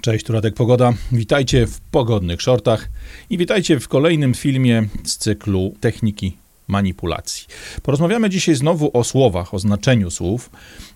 [0.00, 0.92] Cześć, tu Radek Pogoda.
[1.12, 2.88] Witajcie w pogodnych shortach
[3.30, 6.36] i witajcie w kolejnym filmie z cyklu Techniki
[6.68, 7.46] manipulacji.
[7.82, 10.50] Porozmawiamy dzisiaj znowu o słowach, o znaczeniu słów,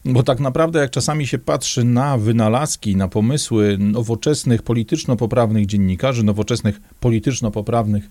[0.05, 6.81] bo tak naprawdę jak czasami się patrzy na wynalazki, na pomysły nowoczesnych polityczno-poprawnych dziennikarzy, nowoczesnych
[7.01, 8.11] polityczno-poprawnych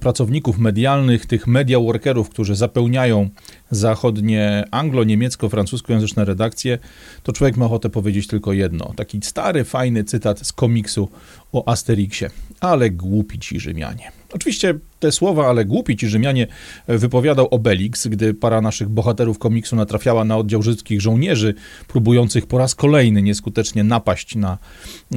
[0.00, 3.28] pracowników medialnych, tych media workerów, którzy zapełniają
[3.70, 6.78] zachodnie anglo-niemiecko-francuskojęzyczne redakcje,
[7.22, 8.92] to człowiek ma ochotę powiedzieć tylko jedno.
[8.96, 11.08] Taki stary, fajny cytat z komiksu
[11.52, 12.30] o Asterixie.
[12.60, 14.19] Ale głupi ci Rzymianie.
[14.32, 16.46] Oczywiście te słowa, ale głupi ci Rzymianie,
[16.88, 21.54] wypowiadał Obelix, gdy para naszych bohaterów komiksu natrafiała na oddział żydkich żołnierzy,
[21.88, 24.58] próbujących po raz kolejny nieskutecznie napaść na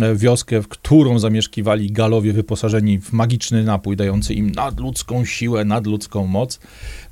[0.01, 6.27] e, wioskę, w którą zamieszkiwali galowie wyposażeni w magiczny napój, dający im nadludzką siłę, nadludzką
[6.27, 6.59] moc.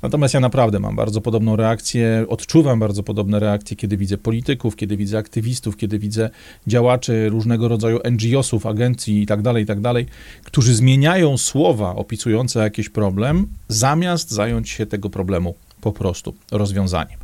[0.02, 4.96] Natomiast ja naprawdę mam bardzo podobną reakcję, odczuwam bardzo podobne reakcje, kiedy widzę polityków, kiedy
[4.96, 6.30] widzę aktywistów, kiedy widzę
[6.66, 13.46] działaczy różnego rodzaju NGO-sów, agencji itd., tak itd., tak którzy zmieniają słowa opisujące jakiś problem,
[13.68, 17.18] zamiast zająć się tego problemu po prostu rozwiązaniem.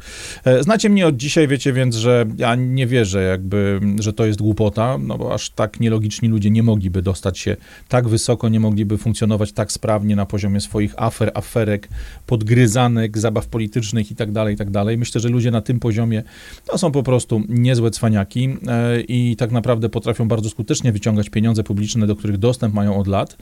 [0.45, 4.43] E, znacie mnie od dzisiaj, wiecie więc, że ja nie wierzę jakby, że to jest
[4.43, 7.57] głupota, no bo aż tak nielogiczni ludzie nie mogliby dostać się
[7.89, 11.89] tak wysoko, nie mogliby funkcjonować tak sprawnie na poziomie swoich afer, aferek,
[12.27, 14.99] podgryzanek, zabaw politycznych i tak dalej, i tak dalej.
[14.99, 16.23] Myślę, że ludzie na tym poziomie
[16.67, 21.63] to są po prostu niezłe cwaniaki e, i tak naprawdę potrafią bardzo skutecznie wyciągać pieniądze
[21.65, 23.37] publiczne, do których dostęp mają od lat.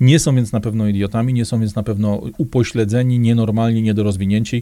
[0.00, 4.61] Nie są więc na pewno idiotami, nie są więc na pewno upośledzeni, nienormalni, niedorozwinięci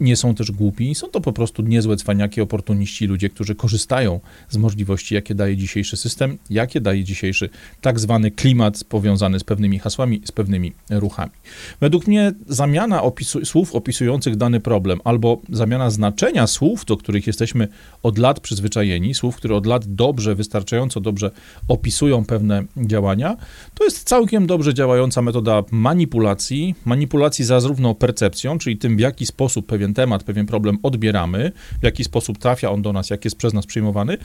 [0.00, 4.56] nie są też głupi, są to po prostu niezłe cwaniaki, oportuniści, ludzie, którzy korzystają z
[4.56, 10.20] możliwości, jakie daje dzisiejszy system, jakie daje dzisiejszy tak zwany klimat powiązany z pewnymi hasłami,
[10.24, 11.32] z pewnymi ruchami.
[11.80, 17.68] Według mnie zamiana opisu słów opisujących dany problem albo zamiana znaczenia słów, do których jesteśmy
[18.02, 21.30] od lat przyzwyczajeni, słów, które od lat dobrze, wystarczająco dobrze
[21.68, 23.36] opisują pewne działania,
[23.74, 29.66] to jest całkiem dobrze działająca metoda manipulacji, manipulacji zarówno percepcją, czyli tym, w jaki sposób
[29.66, 33.36] pewien pewien temat, pewien problem odbieramy, w jaki sposób trafia on do nas, jak jest
[33.36, 34.18] przez nas przyjmowany,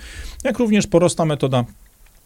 [0.43, 1.65] jak również prosta metoda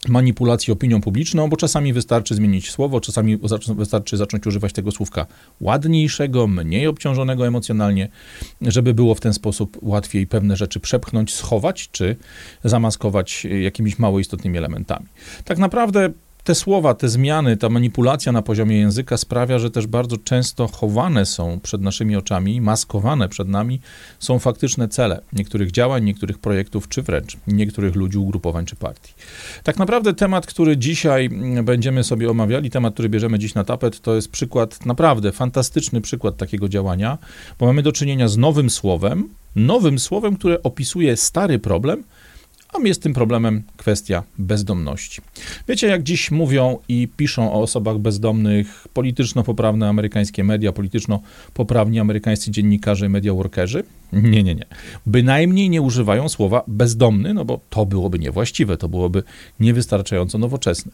[0.07, 3.37] manipulacji opinią publiczną, bo czasami wystarczy zmienić słowo, czasami
[3.75, 5.25] wystarczy zacząć używać tego słówka
[5.61, 8.09] ładniejszego, mniej obciążonego emocjonalnie,
[8.61, 12.15] żeby było w ten sposób łatwiej pewne rzeczy przepchnąć, schować czy
[12.63, 15.05] zamaskować jakimiś mało istotnymi elementami.
[15.45, 16.09] Tak naprawdę
[16.43, 21.25] te słowa, te zmiany, ta manipulacja na poziomie języka sprawia, że też bardzo często chowane
[21.25, 23.79] są przed naszymi oczami, maskowane przed nami
[24.19, 29.13] są faktyczne cele niektórych działań, niektórych projektów, czy wręcz niektórych ludzi, ugrupowań czy partii.
[29.63, 31.29] Tak naprawdę temat, który dzisiaj
[31.63, 36.37] będziemy sobie omawiali, temat, który bierzemy dziś na tapet, to jest przykład, naprawdę fantastyczny przykład
[36.37, 37.17] takiego działania,
[37.59, 42.03] bo mamy do czynienia z nowym słowem, nowym słowem, które opisuje stary problem,
[42.73, 45.21] a jest tym problemem kwestia bezdomności.
[45.67, 53.09] Wiecie, jak dziś mówią i piszą o osobach bezdomnych polityczno-poprawne amerykańskie media, polityczno-poprawni amerykańscy dziennikarze,
[53.09, 53.83] media workerzy?
[54.13, 54.65] Nie, nie, nie.
[55.05, 59.23] Bynajmniej nie używają słowa bezdomny, no bo to byłoby niewłaściwe, to byłoby
[59.59, 60.91] niewystarczająco nowoczesne.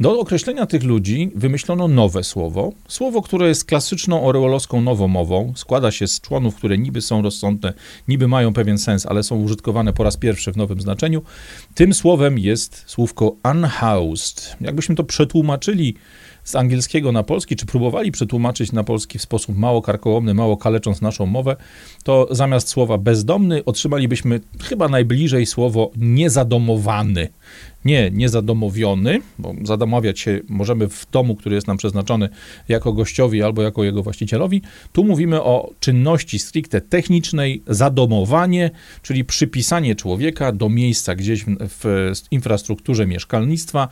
[0.00, 6.06] Do określenia tych ludzi wymyślono nowe słowo, słowo, które jest klasyczną orwellowską nowomową, składa się
[6.06, 7.72] z członów, które niby są rozsądne,
[8.08, 11.22] niby mają pewien sens, ale są użytkowane po raz pierwszy w nowym znaczeniu.
[11.74, 14.56] Tym słowem jest słówko unhoused.
[14.60, 15.94] Jakbyśmy to przetłumaczyli
[16.44, 21.00] z angielskiego na polski, czy próbowali przetłumaczyć na polski w sposób mało karkołomny, mało kalecząc
[21.00, 21.56] naszą mowę,
[22.02, 27.28] to zamiast słowa bezdomny otrzymalibyśmy chyba najbliżej słowo niezadomowany
[27.84, 32.28] nie niezadomowiony, bo zadomawiać się możemy w domu, który jest nam przeznaczony
[32.68, 34.62] jako gościowi albo jako jego właścicielowi.
[34.92, 38.70] Tu mówimy o czynności stricte technicznej, zadomowanie,
[39.02, 43.88] czyli przypisanie człowieka do miejsca gdzieś w, w infrastrukturze mieszkalnictwa.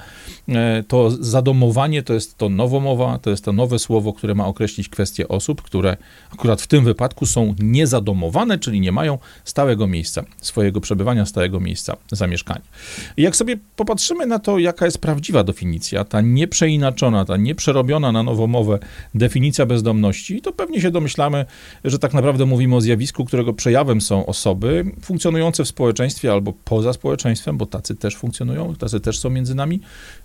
[0.48, 4.88] E, to zadomowanie to jest to nowomowa, to jest to nowe słowo, które ma określić
[4.88, 5.96] kwestie osób, które
[6.30, 11.96] akurat w tym wypadku są niezadomowane, czyli nie mają stałego miejsca swojego przebywania, stałego miejsca
[12.12, 12.62] zamieszkania.
[13.16, 18.22] I jak sobie popatrzymy na to, jaka jest prawdziwa definicja, ta nieprzeinaczona, ta nieprzerobiona na
[18.22, 18.78] nowomowę
[19.14, 21.44] definicja bezdomności, to pewnie się domyślamy,
[21.84, 26.92] że tak naprawdę mówimy o zjawisku, którego przejawem są osoby funkcjonujące w społeczeństwie albo poza
[26.92, 29.80] społeczeństwem, bo tacy też funkcjonują, tacy też są między nami,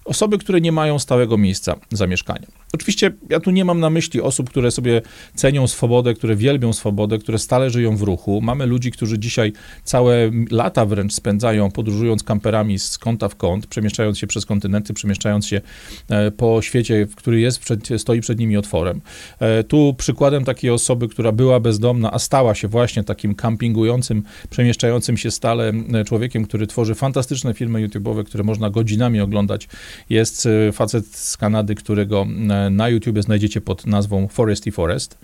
[0.06, 2.48] osoby, które nie mają stałego miejsca zamieszkania.
[2.74, 5.02] Oczywiście ja tu nie mam na myśli osób, które sobie
[5.36, 8.42] cenią swobodę, które wielbią swobodę, które stale żyją w ruchu.
[8.42, 9.54] Mamy ludzi, którzy dzisiaj
[9.84, 14.94] całe lata wręcz spędzają podróżując kamperami z kąta w kąt, znikąd, przemieszczając się przez kontynenty,
[14.94, 15.62] przemieszczając się
[16.10, 19.02] e, po świecie, który jest przed, stoi przed nimi otworem.
[19.40, 25.18] E, tu przykładem takiej osoby, która była bezdomna, a stała się właśnie takim kampingującym, przemieszczającym
[25.18, 25.74] się stale
[26.06, 29.68] człowiekiem, który tworzy fantastyczne filmy YouTube'owe, które można godzinami oglądać,
[30.10, 32.26] jest facet z Kanady, którego
[32.72, 35.18] na YouTube znajdziecie pod nazwą Foresty Forest.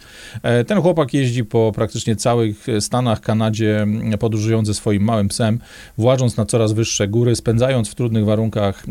[0.68, 3.88] Ten chłopak jeździ po praktycznie całych Stanach, Kanadzie,
[4.20, 5.60] podróżując ze swoim małym psem,
[5.98, 8.86] włażąc na coraz wyższe góry, spędzając w trudnych warunkach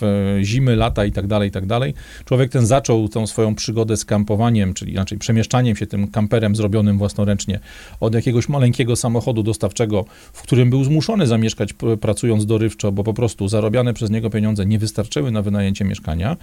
[0.00, 1.94] w zimy, lata i tak dalej, i tak dalej.
[2.24, 6.98] Człowiek ten zaczął tą swoją przygodę z kampowaniem, czyli inaczej przemieszczaniem się tym kamperem zrobionym
[6.98, 7.60] własnoręcznie
[8.00, 13.48] od jakiegoś maleńkiego samochodu dostawczego, w którym był zmuszony zamieszkać pracując dorywczo, bo po prostu
[13.48, 16.36] zarobiane przez niego pieniądze nie wystarczyły na wynajęcie mieszkania.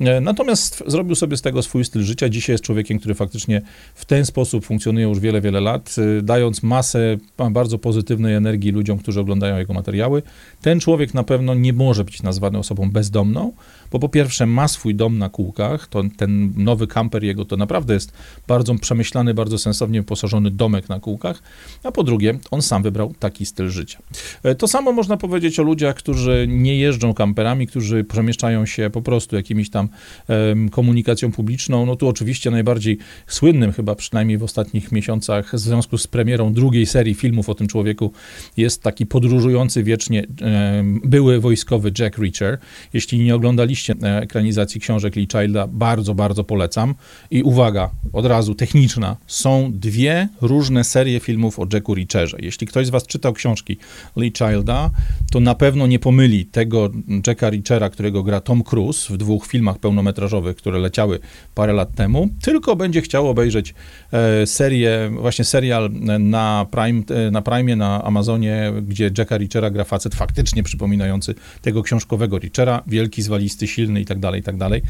[0.00, 2.28] E, natomiast zrobił sobie z tego swój styl życia.
[2.28, 3.62] Dzisiaj jest człowiekiem, który faktycznie
[3.94, 7.16] w ten sposób funkcjonuje już wiele, wiele lat, y, dając masę
[7.50, 10.22] bardzo pozytywnej energii ludziom, którzy oglądają jego materiały.
[10.62, 13.52] Ten człowiek na pewno nie może być nazwany osobą bezdomną,
[13.92, 17.94] bo po pierwsze ma swój dom na kółkach, to ten nowy kamper jego to naprawdę
[17.94, 18.12] jest
[18.48, 21.42] bardzo przemyślany, bardzo sensownie wyposażony domek na kółkach,
[21.82, 23.98] a po drugie on sam wybrał taki styl życia.
[24.42, 29.02] E, to samo można powiedzieć o ludziach, którzy nie jeżdżą kamperami, którzy przemieszczają się po
[29.02, 29.88] prostu jakimiś tam
[30.70, 31.86] komunikacją publiczną.
[31.86, 36.86] No tu oczywiście najbardziej słynnym chyba przynajmniej w ostatnich miesiącach w związku z premierą drugiej
[36.86, 38.12] serii filmów o tym człowieku
[38.56, 40.26] jest taki podróżujący wiecznie
[41.04, 42.58] były wojskowy Jack Reacher.
[42.92, 46.94] Jeśli nie oglądaliście oczywiście ekranizacji książek Lee Childa bardzo, bardzo polecam.
[47.30, 52.36] I uwaga, od razu techniczna, są dwie różne serie filmów o Jacku Reacherze.
[52.40, 53.76] Jeśli ktoś z was czytał książki
[54.16, 54.90] Lee Childa,
[55.30, 56.90] to na pewno nie pomyli tego
[57.26, 61.18] Jacka Reachera, którego gra Tom Cruise w dwóch filmach pełnometrażowych, które leciały
[61.54, 63.74] parę lat temu, tylko będzie chciał obejrzeć
[64.12, 69.84] e, serię, właśnie serial na Prime, e, na Prime, na Amazonie, gdzie Jacka Reachera gra
[69.84, 74.82] facet faktycznie przypominający tego książkowego Reachera, wielki, zwalisty, silny i tak dalej, i tak dalej.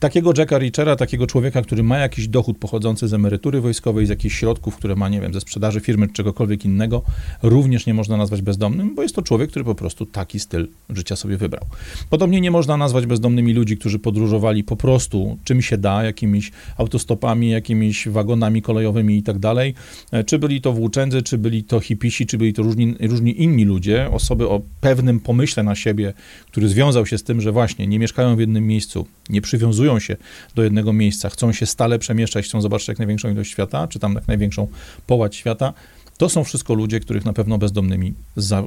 [0.00, 4.38] Takiego Jacka Reachera, takiego człowieka, który ma jakiś dochód pochodzący z emerytury wojskowej, z jakichś
[4.38, 7.02] środków, które ma, nie wiem, ze sprzedaży firmy czy czegokolwiek innego,
[7.42, 11.16] również nie można nazwać bezdomnym, bo jest to człowiek, który po prostu taki styl życia
[11.16, 11.64] sobie wybrał.
[12.10, 17.50] Podobnie nie można nazwać bezdomnymi ludzi, którzy podróżowali po prostu czym się da, jakimiś autostopami,
[17.50, 19.74] jakimiś wagonami kolejowymi i tak dalej.
[20.12, 23.64] E, czy byli to włóczędzy, czy byli to hipisi, czy byli to różni, różni inni
[23.64, 26.12] ludzie, osoby o pewnym pomyśle na siebie,
[26.46, 30.16] który związał się z tym, że właśnie nie mieszkają w jednym miejscu, nie przywiązują się
[30.54, 34.14] do jednego miejsca, chcą się stale przemieszczać, chcą zobaczyć jak największą ilość świata, czy tam
[34.14, 34.68] jak największą
[35.06, 35.72] połać świata,
[36.18, 38.14] to są wszystko ludzie, których na pewno bezdomnymi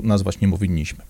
[0.04, 1.04] nazwać nie powinniśmy.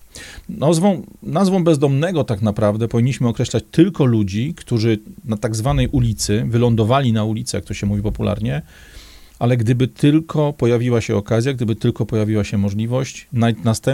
[0.48, 7.12] Nazwą, nazwą bezdomnego tak naprawdę powinniśmy określać tylko ludzi, którzy na tak zwanej ulicy wylądowali
[7.12, 8.62] na ulicy, jak to się mówi popularnie,
[9.38, 13.28] ale gdyby tylko pojawiła się okazja, gdyby tylko pojawiła się możliwość,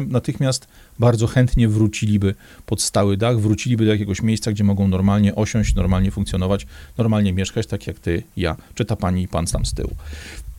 [0.08, 0.68] natychmiast
[0.98, 2.34] bardzo chętnie wróciliby
[2.66, 6.66] pod stały dach, wróciliby do jakiegoś miejsca, gdzie mogą normalnie osiąść, normalnie funkcjonować,
[6.98, 9.90] normalnie mieszkać, tak jak ty, ja, czy ta pani i pan tam z tyłu.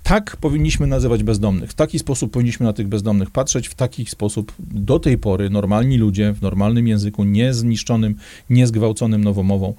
[0.04, 1.72] Tak powinniśmy nazywać bezdomnych.
[1.72, 3.68] W taki sposób powinniśmy na tych bezdomnych patrzeć.
[3.68, 8.16] W taki sposób do tej pory normalni ludzie w normalnym języku, niezniszczonym,
[8.50, 9.74] niezgwałconym nowomową,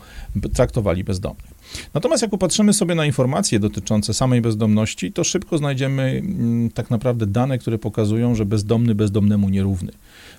[0.54, 1.54] traktowali bezdomnych.
[1.94, 7.26] Natomiast jak popatrzymy sobie na informacje dotyczące samej bezdomności, to szybko znajdziemy mm, tak naprawdę
[7.26, 9.92] dane, które pokazują, że bezdomny bezdomnemu nierówny.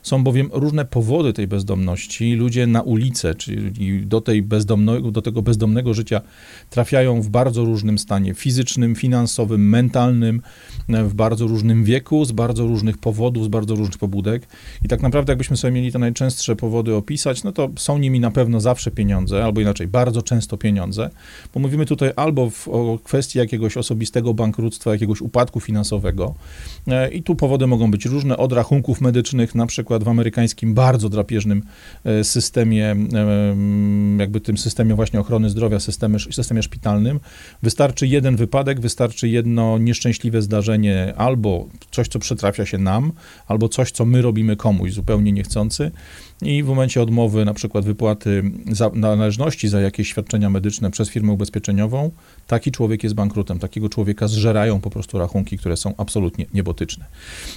[0.05, 2.33] Są bowiem różne powody tej bezdomności.
[2.33, 6.21] Ludzie na ulicę, czyli do, tej bezdomnego, do tego bezdomnego życia
[6.69, 10.41] trafiają w bardzo różnym stanie fizycznym, finansowym, mentalnym,
[10.89, 14.47] w bardzo różnym wieku, z bardzo różnych powodów, z bardzo różnych pobudek.
[14.83, 18.31] I tak naprawdę, jakbyśmy sobie mieli te najczęstsze powody opisać, no to są nimi na
[18.31, 21.09] pewno zawsze pieniądze, albo inaczej, bardzo często pieniądze,
[21.53, 26.35] bo mówimy tutaj albo w, o kwestii jakiegoś osobistego bankructwa, jakiegoś upadku finansowego.
[26.87, 31.09] E, I tu powody mogą być różne, od rachunków medycznych, na przykład w amerykańskim bardzo
[31.09, 31.63] drapieżnym
[32.03, 33.55] e, systemie, e,
[34.19, 37.19] jakby tym systemie właśnie ochrony zdrowia, systemie, systemie szpitalnym.
[37.63, 43.11] Wystarczy jeden wypadek, wystarczy jedno nieszczęśliwe zdarzenie, albo coś, co przytrafia się nam,
[43.47, 45.91] albo coś, co my robimy komuś zupełnie niechcący
[46.41, 51.33] i w momencie odmowy na przykład wypłaty za, należności za jakieś świadczenia medyczne przez firmę
[51.33, 52.11] ubezpieczeniową,
[52.47, 53.59] taki człowiek jest bankrutem.
[53.59, 57.05] Takiego człowieka zżerają po prostu rachunki, które są absolutnie niebotyczne.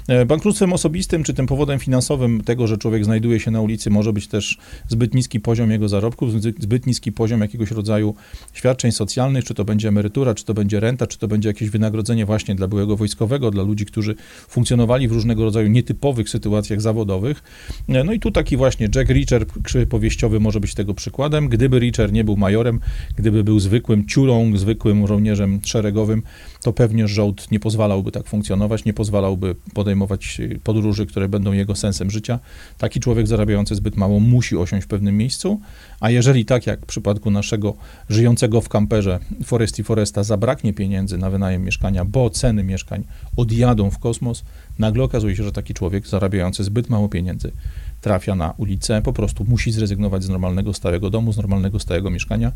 [0.09, 4.13] E, bankructwem osobistym, czy tym powodem finansowym tego, że człowiek znajduje się na ulicy, może
[4.13, 4.59] być też
[4.89, 8.15] zbyt niski poziom jego zarobków, zbyt niski poziom jakiegoś rodzaju
[8.53, 12.27] świadczeń socjalnych, czy to będzie emerytura, czy to będzie renta, czy to będzie jakieś wynagrodzenie
[12.27, 14.15] właśnie dla byłego wojskowego, dla ludzi, którzy
[14.49, 17.43] funkcjonowali w różnego rodzaju nietypowych sytuacjach zawodowych.
[17.89, 21.49] E, no i tu taki właśnie Jack Reacher, krzywy powieściowy, może być tego przykładem.
[21.49, 22.81] Gdyby Reacher nie był majorem,
[23.17, 26.23] gdyby był zwykłym ciurą, zwykłym żołnierzem szeregowym,
[26.63, 32.11] to pewnie żołd nie pozwalałby tak funkcjonować, nie pozwalałby podejmować podróży, które będą jego sensem
[32.11, 32.39] życia.
[32.79, 35.61] Taki człowiek zarabiający zbyt mało musi osiąść w pewnym miejscu,
[36.01, 37.75] a jeżeli tak jak w przypadku naszego
[38.09, 43.05] żyjącego w kamperze Foresti Foresta zabraknie pieniędzy na wynajem mieszkania, bo ceny mieszkań
[43.37, 44.45] odjadą w kosmos,
[44.79, 47.53] nagle okazuje się, że taki człowiek zarabiający zbyt mało pieniędzy
[48.01, 52.53] trafia na ulicę, po prostu musi zrezygnować z normalnego stałego domu, z normalnego stałego mieszkania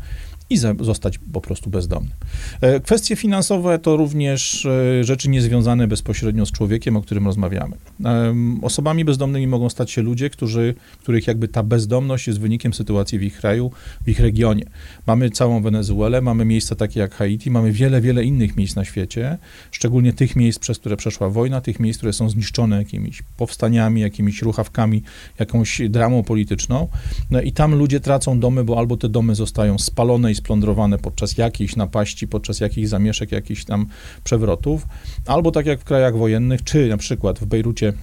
[0.49, 2.13] i zostać po prostu bezdomnym.
[2.61, 7.75] E, kwestie finansowe to również e, rzeczy niezwiązane bezpośrednio z człowiekiem, o którym rozmawiamy.
[8.05, 13.19] E, osobami bezdomnymi mogą stać się ludzie, którzy, których jakby ta bezdomność jest wynikiem sytuacji
[13.19, 13.71] w ich kraju,
[14.05, 14.65] w ich regionie.
[15.07, 19.37] Mamy całą Wenezuelę, mamy miejsca takie jak Haiti, mamy wiele, wiele innych miejsc na świecie,
[19.71, 24.41] szczególnie tych miejsc, przez które przeszła wojna, tych miejsc, które są zniszczone jakimiś powstaniami, jakimiś
[24.41, 25.03] ruchawkami,
[25.39, 26.87] jakąś dramą polityczną.
[27.31, 31.37] No i tam ludzie tracą domy, bo albo te domy zostają spalone i splądrowane podczas
[31.37, 33.85] jakiejś napaści, podczas jakichś zamieszek, jakichś tam
[34.23, 34.87] przewrotów,
[35.25, 37.93] albo tak jak w krajach wojennych, czy na przykład w Bejrucie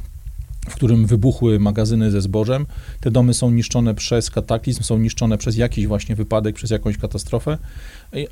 [0.68, 2.66] w którym wybuchły magazyny ze zbożem.
[3.00, 7.58] Te domy są niszczone przez kataklizm, są niszczone przez jakiś właśnie wypadek, przez jakąś katastrofę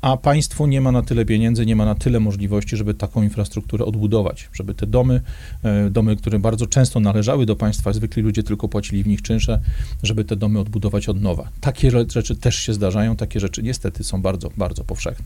[0.01, 3.85] a państwo nie ma na tyle pieniędzy, nie ma na tyle możliwości, żeby taką infrastrukturę
[3.85, 5.21] odbudować, żeby te domy,
[5.63, 9.59] e, domy, które bardzo często należały do państwa, zwykli ludzie tylko płacili w nich czynsze,
[10.03, 11.49] żeby te domy odbudować od nowa.
[11.61, 15.25] Takie rzeczy też się zdarzają, takie rzeczy niestety są bardzo, bardzo powszechne.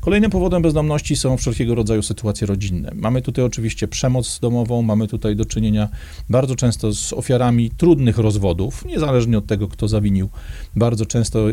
[0.00, 2.92] Kolejnym powodem bezdomności są wszelkiego rodzaju sytuacje rodzinne.
[2.94, 5.88] Mamy tutaj oczywiście przemoc domową, mamy tutaj do czynienia
[6.30, 10.28] bardzo często z ofiarami trudnych rozwodów, niezależnie od tego, kto zawinił.
[10.76, 11.46] Bardzo często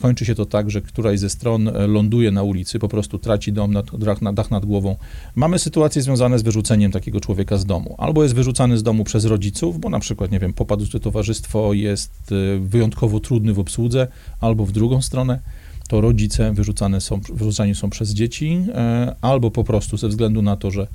[0.00, 3.52] kończy się to tak, że któraś ze stron e, ląduje na ulicy, po prostu traci
[3.52, 3.86] dom, nad,
[4.34, 4.96] dach nad głową.
[5.34, 7.94] Mamy sytuacje związane z wyrzuceniem takiego człowieka z domu.
[7.98, 11.72] Albo jest wyrzucany z domu przez rodziców, bo na przykład, nie wiem, popadł w towarzystwo,
[11.72, 14.08] jest y, wyjątkowo trudny w obsłudze,
[14.40, 15.40] albo w drugą stronę
[15.88, 20.56] to rodzice wyrzucane są, wyrzucani są przez dzieci, e, albo po prostu ze względu na
[20.56, 20.86] to, że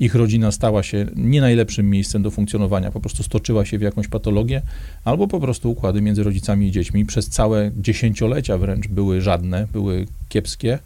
[0.00, 4.08] ich rodzina stała się nie najlepszym miejscem do funkcjonowania, po prostu stoczyła się w jakąś
[4.08, 4.62] patologię,
[5.04, 7.06] albo po prostu układy między rodzicami i dziećmi.
[7.06, 10.78] Przez całe dziesięciolecia wręcz były żadne, były kiepskie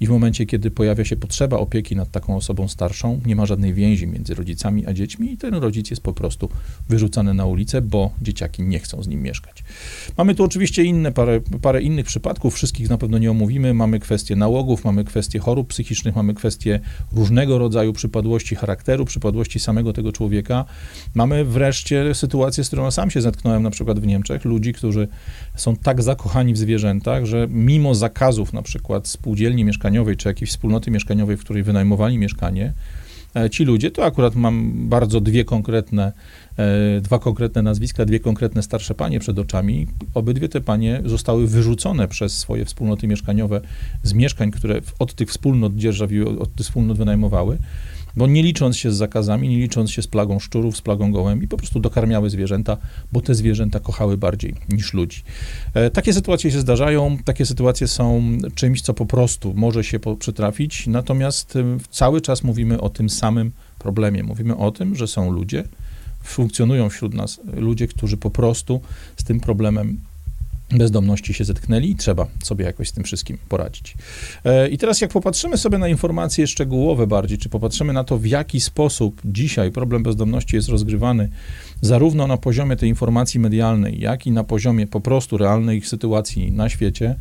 [0.00, 3.74] i w momencie, kiedy pojawia się potrzeba opieki nad taką osobą starszą, nie ma żadnej
[3.74, 6.48] więzi między rodzicami a dziećmi i ten rodzic jest po prostu
[6.88, 9.64] wyrzucany na ulicę, bo dzieciaki nie chcą z nim mieszkać.
[10.16, 13.74] Mamy tu oczywiście inne, parę, parę innych przypadków, wszystkich na pewno nie omówimy.
[13.74, 16.80] Mamy kwestie nałogów, mamy kwestie chorób psychicznych, mamy kwestie
[17.12, 20.64] różnego rodzaju przypadłości charakteru, przypadłości samego tego człowieka.
[21.14, 25.08] Mamy wreszcie sytuację, z którą sam się zetknąłem na przykład w Niemczech, ludzi, którzy
[25.56, 30.50] są tak zakochani w zwierzętach, że mimo zakazów na przykład spółdzielni mieszkaniowej, mieszkaniowej, czy jakiejś
[30.50, 32.72] wspólnoty mieszkaniowej, w której wynajmowali mieszkanie,
[33.36, 36.12] e, ci ludzie, to akurat mam bardzo dwie konkretne,
[36.58, 39.86] e, dwa konkretne nazwiska, dwie konkretne starsze panie przed oczami.
[40.14, 43.60] Obydwie te panie zostały wyrzucone przez swoje wspólnoty mieszkaniowe
[44.02, 47.58] z mieszkań, które od tych wspólnot dzierżawiły, od tych wspólnot wynajmowały
[48.16, 51.48] bo nie licząc się z zakazami, nie licząc się z plagą szczurów, z plagą gołębi,
[51.48, 52.76] po prostu dokarmiały zwierzęta,
[53.12, 55.22] bo te zwierzęta kochały bardziej niż ludzi.
[55.74, 58.22] E, takie sytuacje się zdarzają, takie sytuacje są
[58.54, 63.52] czymś, co po prostu może się przytrafić, natomiast e, cały czas mówimy o tym samym
[63.78, 64.22] problemie.
[64.22, 65.64] Mówimy o tym, że są ludzie,
[66.22, 68.80] funkcjonują wśród nas ludzie, którzy po prostu
[69.16, 69.98] z tym problemem
[70.70, 73.94] bezdomności się zetknęli i trzeba sobie jakoś z tym wszystkim poradzić.
[74.44, 78.26] E, I teraz jak popatrzymy sobie na informacje szczegółowe bardziej, czy popatrzymy na to, w
[78.26, 81.28] jaki sposób dzisiaj problem bezdomności jest rozgrywany,
[81.80, 86.68] zarówno na poziomie tej informacji medialnej, jak i na poziomie po prostu realnej sytuacji na
[86.68, 87.14] świecie,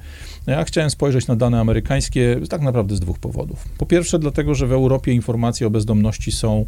[0.47, 3.65] ja chciałem spojrzeć na dane amerykańskie tak naprawdę z dwóch powodów.
[3.77, 6.65] Po pierwsze, dlatego, że w Europie informacje o bezdomności są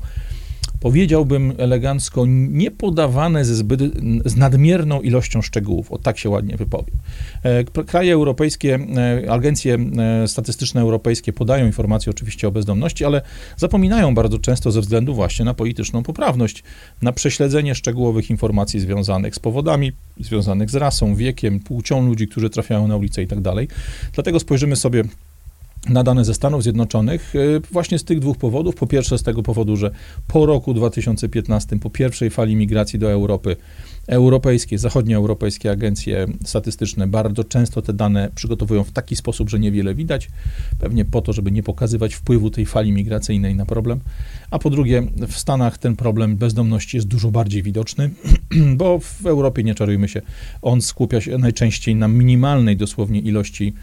[0.86, 3.82] powiedziałbym elegancko, nie podawane ze zbyt,
[4.26, 5.92] z nadmierną ilością szczegółów.
[5.92, 6.96] O tak się ładnie wypowiem.
[7.44, 8.80] E, kraje europejskie,
[9.26, 9.78] e, agencje
[10.24, 13.22] e, statystyczne europejskie podają informacje oczywiście o bezdomności, ale
[13.58, 16.64] zapominają bardzo często ze względu właśnie na polityczną poprawność,
[17.02, 22.88] na prześledzenie szczegółowych informacji związanych z powodami, związanych z rasą, wiekiem, płcią ludzi, którzy trafiają
[22.88, 23.68] na ulicę i tak dalej.
[24.14, 25.04] Dlatego spojrzymy sobie
[25.90, 28.76] na dane ze Stanów Zjednoczonych y, właśnie z tych dwóch powodów.
[28.76, 29.92] Po pierwsze z tego powodu, że
[30.28, 33.56] po roku 2015, po pierwszej fali migracji do Europy,
[34.08, 40.30] europejskie, zachodnioeuropejskie agencje statystyczne bardzo często te dane przygotowują w taki sposób, że niewiele widać,
[40.80, 44.00] pewnie po to, żeby nie pokazywać wpływu tej fali migracyjnej na problem.
[44.52, 48.10] A po drugie, w Stanach ten problem bezdomności jest dużo bardziej widoczny,
[48.78, 50.22] bo w Europie, nie czarujmy się,
[50.62, 53.74] on skupia się najczęściej na minimalnej dosłownie ilości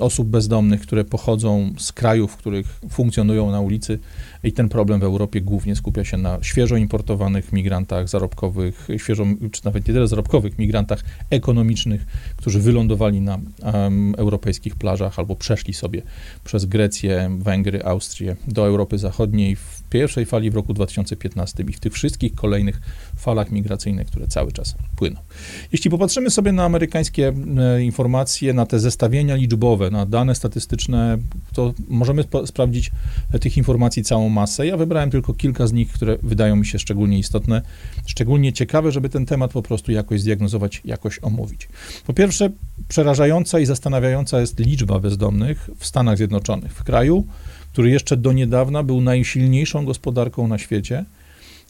[0.00, 3.98] osób bezdomnych, które pochodzą z krajów, w których funkcjonują na ulicy.
[4.44, 9.64] I ten problem w Europie głównie skupia się na świeżo importowanych migrantach zarobkowych, świeżo, czy
[9.64, 16.02] nawet nie tyle zarobkowych, migrantach ekonomicznych, którzy wylądowali na um, europejskich plażach albo przeszli sobie
[16.44, 19.56] przez Grecję, Węgry, Austrię do Europy Zachodniej
[19.90, 22.80] pierwszej fali w roku 2015 i w tych wszystkich kolejnych
[23.16, 25.20] falach migracyjnych, które cały czas płyną.
[25.72, 31.18] Jeśli popatrzymy sobie na amerykańskie e, informacje, na te zestawienia liczbowe, na dane statystyczne,
[31.52, 32.90] to możemy sprawdzić
[33.40, 34.66] tych informacji całą masę.
[34.66, 37.62] Ja wybrałem tylko kilka z nich, które wydają mi się szczególnie istotne,
[38.06, 41.68] szczególnie ciekawe, żeby ten temat po prostu jakoś zdiagnozować, jakoś omówić.
[42.06, 42.50] Po pierwsze,
[42.88, 47.26] przerażająca i zastanawiająca jest liczba bezdomnych w Stanach Zjednoczonych, w kraju,
[47.72, 51.04] który jeszcze do niedawna był najsilniejszą gospodarką na świecie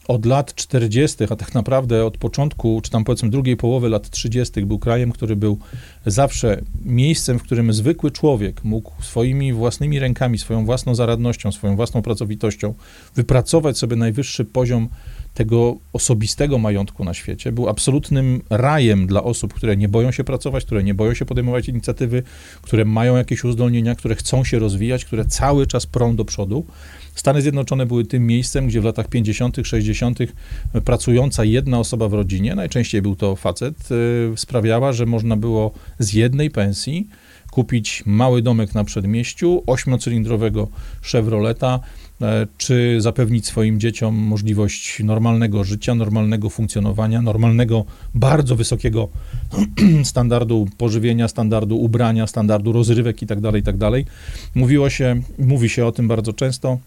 [0.09, 4.65] od lat 40., a tak naprawdę od początku, czy tam powiedzmy drugiej połowy lat 30.,
[4.65, 5.57] był krajem, który był
[6.05, 12.01] zawsze miejscem, w którym zwykły człowiek mógł swoimi własnymi rękami, swoją własną zaradnością, swoją własną
[12.01, 12.73] pracowitością
[13.15, 14.89] wypracować sobie najwyższy poziom
[15.33, 17.51] tego osobistego majątku na świecie.
[17.51, 21.69] Był absolutnym rajem dla osób, które nie boją się pracować, które nie boją się podejmować
[21.69, 22.23] inicjatywy,
[22.61, 26.65] które mają jakieś uzdolnienia, które chcą się rozwijać, które cały czas prą do przodu.
[27.15, 30.19] Stany Zjednoczone były tym miejscem, gdzie w latach 50., 60.
[30.85, 36.13] pracująca jedna osoba w rodzinie, najczęściej był to facet, y, sprawiała, że można było z
[36.13, 37.07] jednej pensji
[37.51, 40.67] kupić mały domek na przedmieściu, ośmiocylindrowego
[41.01, 42.08] Chevroleta, e,
[42.57, 47.85] czy zapewnić swoim dzieciom możliwość normalnego życia, normalnego funkcjonowania, normalnego,
[48.15, 49.09] bardzo wysokiego
[50.03, 53.91] standardu pożywienia, standardu ubrania, standardu rozrywek itd., tak itd.
[53.91, 54.11] Tak
[54.55, 56.79] Mówiło się, mówi się o tym bardzo często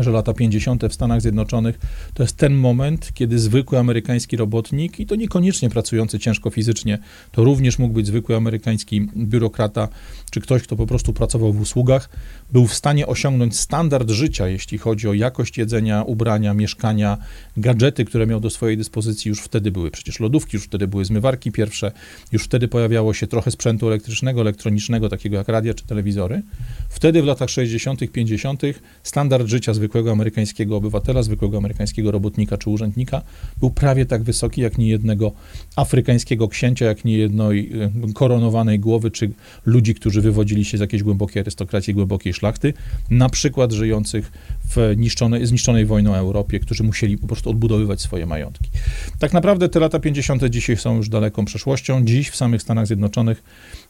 [0.00, 0.84] że lata 50.
[0.84, 1.78] w Stanach Zjednoczonych
[2.14, 6.98] to jest ten moment, kiedy zwykły amerykański robotnik, i to niekoniecznie pracujący ciężko fizycznie,
[7.32, 9.88] to również mógł być zwykły amerykański biurokrata,
[10.30, 12.08] czy ktoś, kto po prostu pracował w usługach,
[12.52, 17.18] był w stanie osiągnąć standard życia, jeśli chodzi o jakość jedzenia, ubrania, mieszkania,
[17.56, 19.28] gadżety, które miał do swojej dyspozycji.
[19.28, 21.92] Już wtedy były przecież lodówki, już wtedy były zmywarki pierwsze,
[22.32, 26.42] już wtedy pojawiało się trochę sprzętu elektrycznego, elektronicznego, takiego jak radia czy telewizory.
[26.88, 28.62] Wtedy w latach 60., 50.
[29.02, 33.22] standard życia zwykłego amerykańskiego obywatela, zwykłego amerykańskiego robotnika czy urzędnika
[33.60, 35.32] był prawie tak wysoki jak niejednego
[35.76, 37.70] afrykańskiego księcia, jak niejednej
[38.06, 39.30] e, koronowanej głowy, czy
[39.66, 42.72] ludzi, którzy wywodzili się z jakiejś głębokiej arystokracji, głębokiej szlachty,
[43.10, 44.32] na przykład żyjących
[44.70, 48.70] w niszczonej, zniszczonej wojną Europie, którzy musieli po prostu odbudowywać swoje majątki.
[49.18, 50.44] Tak naprawdę te lata 50.
[50.44, 52.04] dzisiaj są już daleką przeszłością.
[52.04, 53.42] Dziś w samych Stanach Zjednoczonych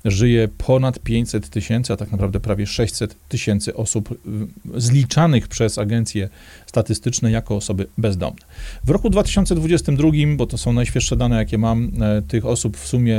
[0.04, 4.18] żyje ponad 500 tysięcy, a tak naprawdę prawie 600 tysięcy osób
[4.74, 6.28] zliczanych przez agencje
[6.66, 8.40] statystyczne jako osoby bezdomne.
[8.84, 13.18] W roku 2022, bo to są najświeższe dane, jakie mam, e, tych osób w sumie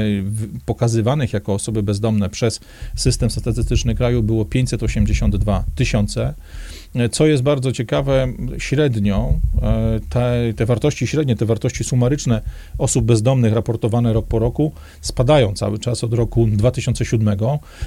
[0.66, 2.60] pokazywanych jako osoby bezdomne przez
[2.96, 6.34] system statystyczny kraju było 582 tysiące.
[7.12, 12.42] Co jest bardzo ciekawe, średnio e, te, te, wartości średnie, te wartości sumaryczne
[12.78, 14.72] osób bezdomnych raportowane rok po roku
[15.02, 16.48] spadają cały czas od roku
[16.82, 17.38] 2007.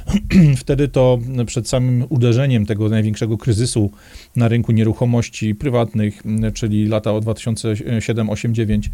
[0.56, 3.90] Wtedy to przed samym uderzeniem tego największego kryzysu
[4.38, 6.22] na rynku nieruchomości prywatnych,
[6.54, 8.90] czyli lata od 2007, 8, 9,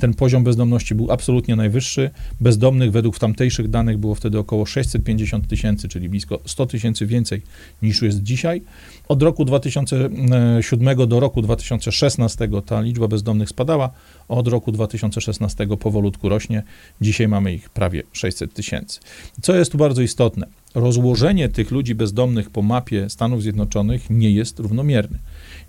[0.00, 2.10] ten poziom bezdomności był absolutnie najwyższy.
[2.40, 7.42] Bezdomnych według tamtejszych danych było wtedy około 650 tysięcy, czyli blisko 100 tysięcy więcej
[7.82, 8.62] niż jest dzisiaj.
[9.08, 13.90] Od roku 2007 do roku 2016 ta liczba bezdomnych spadała,
[14.28, 16.62] od roku 2016 powolutku rośnie.
[17.00, 19.00] Dzisiaj mamy ich prawie 600 tysięcy.
[19.42, 20.46] Co jest tu bardzo istotne?
[20.74, 25.18] Rozłożenie tych ludzi bezdomnych po mapie Stanów Zjednoczonych nie jest równomierne.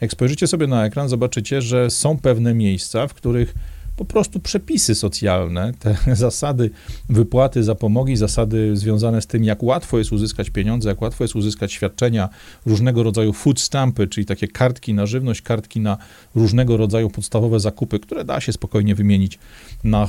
[0.02, 3.54] Jak spojrzycie sobie na ekran, zobaczycie, że są pewne miejsca, w których
[3.96, 6.70] po prostu przepisy socjalne, te zasady
[7.10, 11.74] wypłaty zapomogi, zasady związane z tym, jak łatwo jest uzyskać pieniądze, jak łatwo jest uzyskać
[11.74, 12.30] świadczenia,
[12.66, 15.98] różnego rodzaju food stampy, czyli takie kartki na żywność, kartki na
[16.36, 19.40] różnego rodzaju podstawowe zakupy, które da się spokojnie wymienić
[19.84, 20.08] na,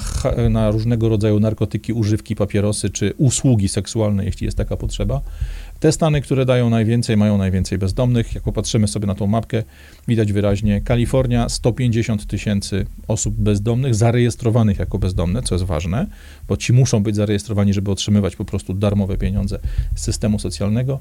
[0.50, 5.20] na różnego rodzaju narkotyki, używki, papierosy czy usługi seksualne, jeśli jest taka potrzeba.
[5.80, 8.34] Te stany, które dają najwięcej, mają najwięcej bezdomnych.
[8.34, 9.62] Jak popatrzymy sobie na tą mapkę,
[10.08, 16.06] widać wyraźnie Kalifornia 150 tysięcy osób bezdomnych, zarejestrowanych jako bezdomne, co jest ważne,
[16.48, 19.58] bo ci muszą być zarejestrowani, żeby otrzymywać po prostu darmowe pieniądze
[19.94, 21.00] z systemu socjalnego.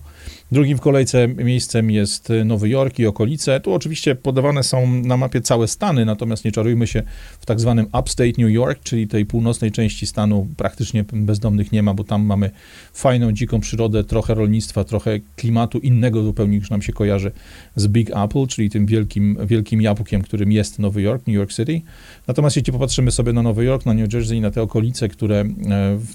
[0.51, 3.59] Drugim w kolejce miejscem jest Nowy Jork i okolice.
[3.59, 7.03] Tu oczywiście podawane są na mapie całe stany, natomiast nie czarujmy się,
[7.39, 11.93] w tak zwanym upstate New York, czyli tej północnej części stanu praktycznie bezdomnych nie ma,
[11.93, 12.51] bo tam mamy
[12.93, 17.31] fajną, dziką przyrodę, trochę rolnictwa, trochę klimatu innego zupełnie niż nam się kojarzy
[17.75, 21.81] z Big Apple, czyli tym wielkim, wielkim jabłkiem, którym jest Nowy Jork, New York City.
[22.27, 25.45] Natomiast jeśli popatrzymy sobie na Nowy Jork, na New Jersey, na te okolice, które e,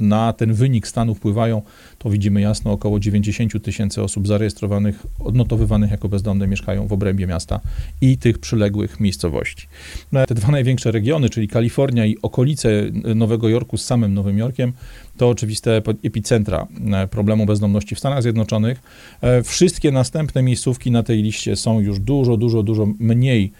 [0.00, 1.62] na ten wynik stanu wpływają,
[1.98, 7.60] to widzimy jasno około 90 tysięcy osób zarejestrowanych, odnotowywanych jako bezdomne mieszkają w obrębie miasta
[8.00, 9.66] i tych przyległych miejscowości.
[10.12, 12.70] No, te dwa największe regiony, czyli Kalifornia i okolice
[13.14, 14.72] Nowego Jorku z samym Nowym Jorkiem,
[15.16, 18.82] to oczywiste epicentra e, problemu bezdomności w Stanach Zjednoczonych.
[19.20, 23.52] E, wszystkie następne miejscówki na tej liście są już dużo, dużo, dużo mniej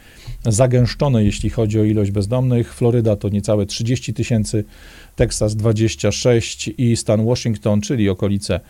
[0.45, 2.75] zagęszczone, jeśli chodzi o ilość bezdomnych.
[2.75, 4.65] Floryda to niecałe 30 tysięcy,
[5.21, 8.61] Teksas 26 i stan Washington, czyli okolice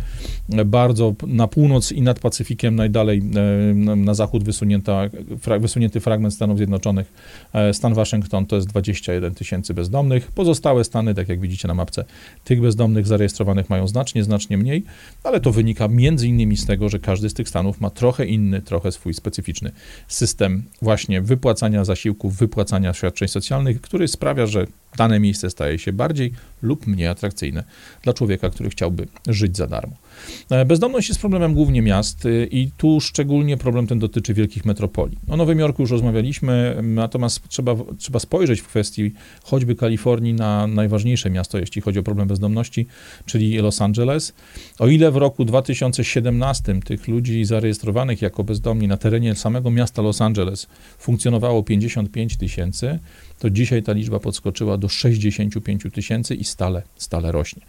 [0.66, 5.02] bardzo na północ i nad Pacyfikiem, najdalej e, na zachód wysunięta,
[5.60, 7.12] wysunięty fragment Stanów Zjednoczonych,
[7.52, 10.30] e, stan Waszyngton to jest 21 tysięcy bezdomnych.
[10.32, 12.04] Pozostałe stany, tak jak widzicie na mapce,
[12.44, 14.84] tych bezdomnych zarejestrowanych mają znacznie, znacznie mniej,
[15.24, 18.62] ale to wynika między innymi z tego, że każdy z tych stanów ma trochę inny,
[18.62, 19.72] trochę swój specyficzny
[20.08, 26.32] system właśnie wypłacania zasiłków, wypłacania świadczeń socjalnych, który sprawia, że dane miejsce staje się bardziej
[26.62, 27.64] lub mniej atrakcyjne
[28.02, 29.96] dla człowieka, który chciałby żyć za darmo.
[30.50, 35.18] E, bezdomność jest problemem głównie miast y, i tu szczególnie problem ten dotyczy wielkich metropolii.
[35.28, 41.30] O Nowym Jorku już rozmawialiśmy, natomiast trzeba, trzeba spojrzeć w kwestii choćby Kalifornii na najważniejsze
[41.30, 42.86] miasto, jeśli chodzi o problem bezdomności,
[43.26, 44.32] czyli Los Angeles.
[44.78, 50.20] O ile w roku 2017 tych ludzi zarejestrowanych jako bezdomni na terenie samego miasta Los
[50.20, 50.66] Angeles
[50.98, 52.98] funkcjonowało 55 tysięcy,
[53.38, 57.62] to dzisiaj ta liczba podskoczyła do 65 tysięcy i stale, stale rośnie.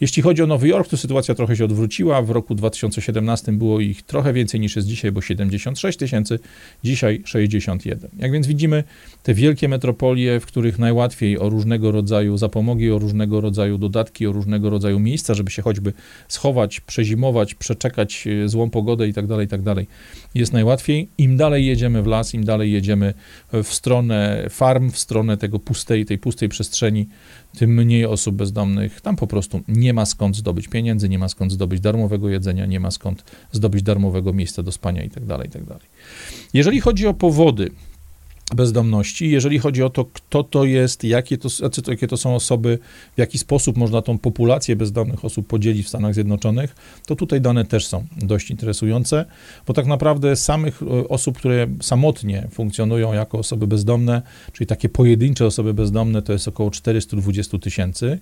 [0.00, 1.97] Jeśli chodzi o Nowy Jork, to sytuacja trochę się odwróciła.
[2.04, 6.38] W roku 2017 było ich trochę więcej niż jest dzisiaj, bo 76 tysięcy,
[6.84, 8.10] dzisiaj 61.
[8.18, 8.84] Jak więc widzimy,
[9.22, 14.32] te wielkie metropolie, w których najłatwiej o różnego rodzaju zapomogi, o różnego rodzaju dodatki, o
[14.32, 15.92] różnego rodzaju miejsca, żeby się choćby
[16.28, 19.86] schować, przezimować, przeczekać e, złą pogodę i tak dalej, i tak dalej,
[20.34, 21.08] jest najłatwiej.
[21.18, 23.14] Im dalej jedziemy w las, im dalej jedziemy
[23.52, 27.08] w stronę farm, w stronę tego pustej, tej pustej przestrzeni,
[27.58, 29.00] tym mniej osób bezdomnych.
[29.00, 32.80] Tam po prostu nie ma skąd zdobyć pieniędzy, nie ma skąd zdobyć darmowego jedzenia, nie
[32.80, 35.80] ma skąd zdobyć darmowego miejsca do spania i tak dalej, i tak.
[36.54, 37.70] Jeżeli chodzi o powody
[38.54, 39.30] bezdomności.
[39.30, 41.48] Jeżeli chodzi o to, kto to jest, jakie to,
[41.88, 42.78] jakie to są osoby,
[43.16, 46.74] w jaki sposób można tą populację bezdomnych osób podzielić w Stanach Zjednoczonych,
[47.06, 49.24] to tutaj dane też są dość interesujące,
[49.66, 55.46] bo tak naprawdę samych e, osób, które samotnie funkcjonują jako osoby bezdomne, czyli takie pojedyncze
[55.46, 58.18] osoby bezdomne, to jest około 420 tysięcy.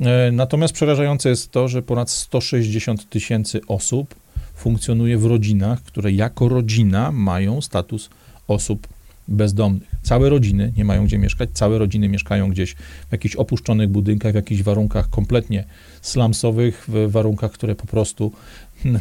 [0.00, 4.14] E, natomiast przerażające jest to, że ponad 160 tysięcy osób
[4.54, 8.10] funkcjonuje w rodzinach, które jako rodzina mają status
[8.48, 8.88] osób
[9.28, 9.90] bezdomnych.
[10.02, 12.74] Całe rodziny nie mają gdzie mieszkać, całe rodziny mieszkają gdzieś
[13.08, 15.64] w jakichś opuszczonych budynkach, w jakichś warunkach kompletnie
[16.02, 18.32] slumsowych, w warunkach, które po prostu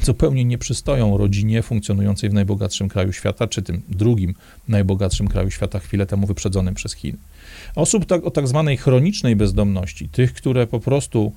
[0.04, 4.36] zupełnie nie przystoją rodzinie funkcjonującej w najbogatszym kraju świata, czy tym drugim
[4.68, 7.18] najbogatszym kraju świata, chwilę temu wyprzedzonym przez Chiny.
[7.76, 11.34] Osób tak, o tak zwanej chronicznej bezdomności, tych, które po prostu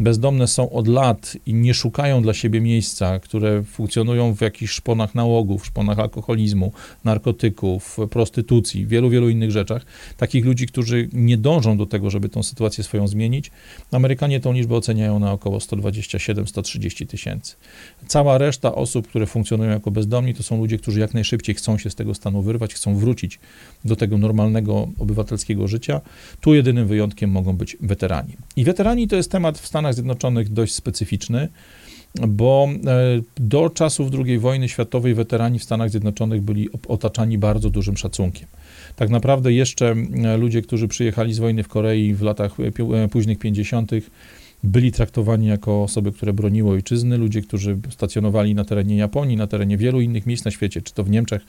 [0.00, 5.14] bezdomne są od lat i nie szukają dla siebie miejsca, które funkcjonują w jakichś szponach
[5.14, 6.72] nałogów, szponach alkoholizmu,
[7.04, 9.84] narkotyków, prostytucji, wielu, wielu innych rzeczach,
[10.16, 13.50] takich ludzi, którzy nie dążą do tego, żeby tą sytuację swoją zmienić,
[14.00, 17.56] Amerykanie tą liczbę oceniają na około 127-130 tysięcy.
[18.06, 21.90] Cała reszta osób, które funkcjonują jako bezdomni, to są ludzie, którzy jak najszybciej chcą się
[21.90, 23.38] z tego stanu wyrwać, chcą wrócić
[23.84, 26.00] do tego normalnego obywatelskiego życia.
[26.40, 28.36] Tu jedynym wyjątkiem mogą być weterani.
[28.56, 31.48] I weterani to jest temat w Stanach Stanach Zjednoczonych dość specyficzny,
[32.28, 37.96] bo e, do czasów II wojny światowej weterani w Stanach Zjednoczonych byli otaczani bardzo dużym
[37.96, 38.48] szacunkiem.
[38.96, 42.56] Tak naprawdę jeszcze e, ludzie, którzy przyjechali z wojny w Korei w latach
[43.04, 43.90] e, późnych 50.,
[44.64, 49.76] byli traktowani jako osoby, które broniły ojczyzny, ludzie, którzy stacjonowali na terenie Japonii, na terenie
[49.76, 51.42] wielu innych miejsc na świecie, czy to w Niemczech,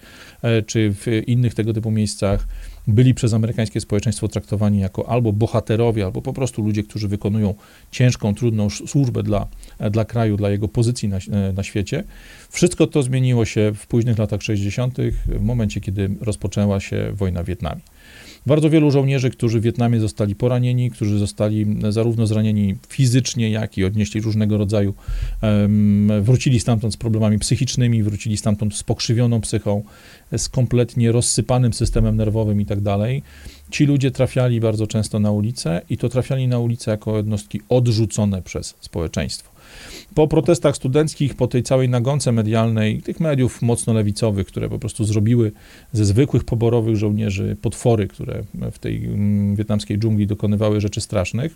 [0.65, 2.47] czy w innych tego typu miejscach
[2.87, 7.53] byli przez amerykańskie społeczeństwo traktowani jako albo bohaterowie, albo po prostu ludzie, którzy wykonują
[7.91, 9.47] ciężką, trudną służbę dla,
[9.91, 11.17] dla kraju, dla jego pozycji na,
[11.55, 12.03] na świecie.
[12.49, 17.45] Wszystko to zmieniło się w późnych latach 60., w momencie, kiedy rozpoczęła się wojna w
[17.45, 17.81] Wietnamie.
[18.45, 23.85] Bardzo wielu żołnierzy, którzy w Wietnamie zostali poranieni, którzy zostali zarówno zranieni fizycznie, jak i
[23.85, 24.93] odnieśli różnego rodzaju,
[26.21, 29.83] wrócili stamtąd z problemami psychicznymi, wrócili stamtąd z pokrzywioną psychą,
[30.37, 33.23] z kompletnie rozsypanym systemem nerwowym i tak dalej.
[33.71, 38.41] Ci ludzie trafiali bardzo często na ulicę i to trafiali na ulicę jako jednostki odrzucone
[38.41, 39.50] przez społeczeństwo.
[40.15, 45.03] Po protestach studenckich, po tej całej nagonce medialnej, tych mediów mocno lewicowych, które po prostu
[45.03, 45.51] zrobiły
[45.93, 51.55] ze zwykłych poborowych żołnierzy potwory, które w tej mm, wietnamskiej dżungli dokonywały rzeczy strasznych,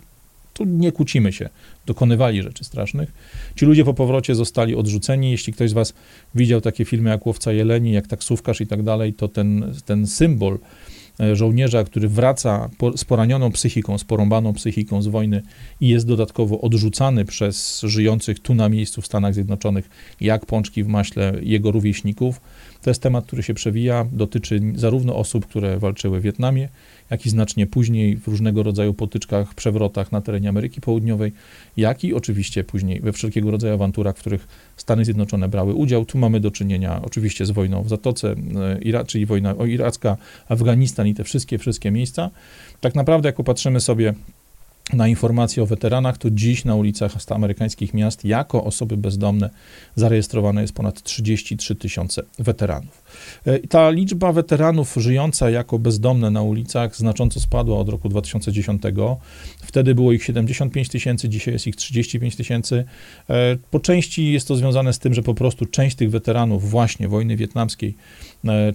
[0.56, 1.48] Tu nie kłócimy się,
[1.86, 3.12] dokonywali rzeczy strasznych.
[3.56, 5.30] Ci ludzie po powrocie zostali odrzuceni.
[5.30, 5.94] Jeśli ktoś z was
[6.34, 10.58] widział takie filmy jak Łowca Jeleni, jak Taksówkarz i tak dalej, to ten, ten symbol
[11.32, 15.42] żołnierza, który wraca z poranioną psychiką, z porąbaną psychiką z wojny
[15.80, 19.88] i jest dodatkowo odrzucany przez żyjących tu na miejscu w Stanach Zjednoczonych,
[20.20, 22.40] jak pączki w maśle jego rówieśników.
[22.82, 26.68] To jest temat, który się przewija, dotyczy zarówno osób, które walczyły w Wietnamie,
[27.10, 31.32] jak i znacznie później w różnego rodzaju potyczkach, przewrotach na terenie Ameryki Południowej,
[31.76, 36.04] jak i oczywiście później we wszelkiego rodzaju awanturach, w których Stany Zjednoczone brały udział.
[36.04, 38.34] Tu mamy do czynienia oczywiście z wojną w Zatoce,
[38.94, 40.16] e, czyli wojna iracka,
[40.48, 42.30] Afganistan i te wszystkie, wszystkie miejsca.
[42.80, 44.14] Tak naprawdę, jak popatrzymy sobie
[44.92, 49.50] na informacje o weteranach, to dziś na ulicach amerykańskich miast jako osoby bezdomne
[49.94, 53.02] zarejestrowane jest ponad 33 tysiące weteranów.
[53.44, 58.82] E, ta liczba weteranów żyjąca jako bezdomne na ulicach znacząco spadła od roku 2010.
[59.62, 62.84] Wtedy było ich 75 tysięcy, dzisiaj jest ich 35 tysięcy.
[63.30, 67.08] E, po części jest to związane z tym, że po prostu część tych weteranów właśnie
[67.08, 67.94] wojny wietnamskiej,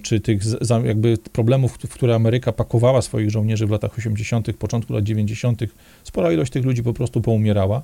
[0.02, 0.42] czy tych
[0.84, 5.62] jakby problemów, w które Ameryka pakowała swoich żołnierzy w latach 80., początku lat 90.,
[6.04, 7.82] spora ilość tych ludzi po prostu poumierała.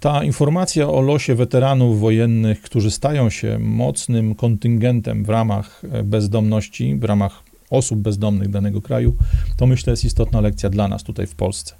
[0.00, 6.94] Ta informacja o losie weteranów wojennych, którzy stają się mocnym kontyngentem w ramach e, bezdomności,
[6.94, 9.14] w ramach osób bezdomnych danego kraju,
[9.56, 11.74] to myślę jest istotna lekcja dla nas tutaj w Polsce.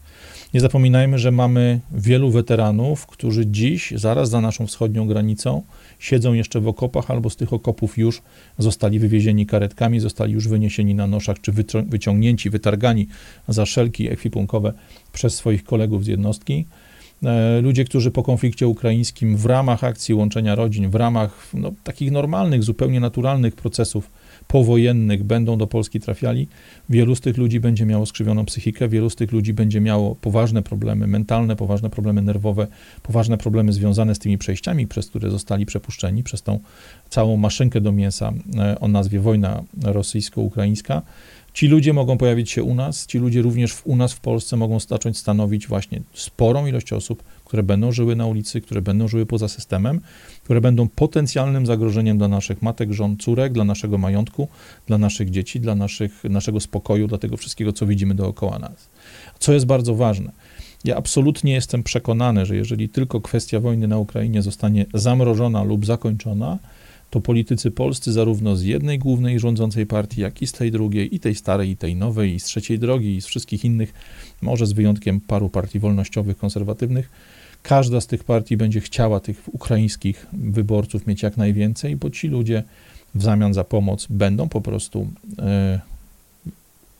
[0.55, 5.63] Nie zapominajmy, że mamy wielu weteranów, którzy dziś, zaraz za naszą wschodnią granicą,
[5.99, 8.23] siedzą jeszcze w okopach albo z tych okopów już
[8.59, 11.53] zostali wywiezieni karetkami, zostali już wyniesieni na noszach, czy
[11.87, 13.07] wyciągnięci, wytargani
[13.49, 14.73] za szelki ekwipunkowe
[15.13, 16.67] przez swoich kolegów z jednostki.
[17.25, 22.11] E, ludzie, którzy po konflikcie ukraińskim w ramach akcji łączenia rodzin, w ramach no, takich
[22.11, 24.11] normalnych, zupełnie naturalnych procesów
[24.49, 26.49] powojennych będą do Polski trafiali,
[26.89, 30.63] wielu z tych ludzi będzie miało skrzywioną psychikę, wielu z tych ludzi będzie miało poważne
[30.63, 32.67] problemy mentalne, poważne problemy nerwowe,
[33.03, 36.61] poważne problemy związane z tymi przejściami, przez które zostali przepuszczeni, przez tą
[37.11, 41.03] całą maszynkę do mięsa e, o nazwie wojna rosyjsko-ukraińska.
[41.53, 44.57] Ci ludzie mogą pojawić się u nas, ci ludzie również w, u nas w Polsce
[44.57, 49.27] mogą zacząć stanowić właśnie sporą ilość osób, które będą żyły na ulicy, które będą żyły
[49.27, 50.01] poza systemem,
[50.45, 54.49] które będą potencjalnym zagrożeniem dla naszych matek, żon, córek, dla naszego majątku,
[54.87, 58.89] dla naszych dzieci, dla naszych, naszego spokoju, dla tego wszystkiego, co widzimy dookoła nas.
[59.39, 60.33] Co jest bardzo ważne.
[60.85, 66.59] Ja absolutnie jestem przekonany, że jeżeli tylko kwestia wojny na Ukrainie zostanie zamrożona lub zakończona,
[67.11, 71.21] to politycy polscy, zarówno z jednej głównej rządzącej partii, jak i z tej drugiej, i
[71.21, 73.95] tej starej, i tej nowej, i z trzeciej drogi, i z wszystkich innych,
[74.43, 77.11] może z wyjątkiem paru partii wolnościowych, konserwatywnych,
[77.63, 82.63] każda z tych partii będzie chciała tych ukraińskich wyborców mieć jak najwięcej, bo ci ludzie
[83.15, 85.81] w zamian za pomoc będą po prostu e,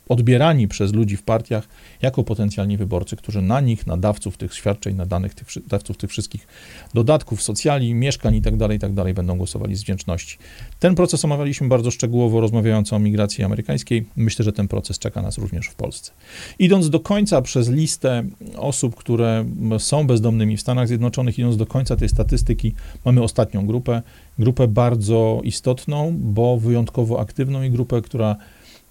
[0.09, 1.69] odbierani przez ludzi w partiach
[2.03, 6.11] jako potencjalni wyborcy, którzy na nich, na dawców tych świadczeń, na danych tych, dawców tych
[6.11, 6.47] wszystkich
[6.95, 9.05] dodatków, socjali, mieszkań itd., tak itd.
[9.05, 10.39] Tak będą głosowali z wdzięczności.
[10.79, 14.07] Ten proces omawialiśmy bardzo szczegółowo, rozmawiając o migracji amerykańskiej.
[14.17, 16.13] Myślę, że ten proces czeka nas również w Polsce.
[16.59, 18.25] Idąc do końca przez listę
[18.57, 19.45] osób, które
[19.79, 24.03] są bezdomnymi w Stanach Zjednoczonych, idąc do końca tej statystyki, mamy ostatnią grupę,
[24.39, 28.37] grupę bardzo istotną, bo wyjątkowo aktywną i grupę, która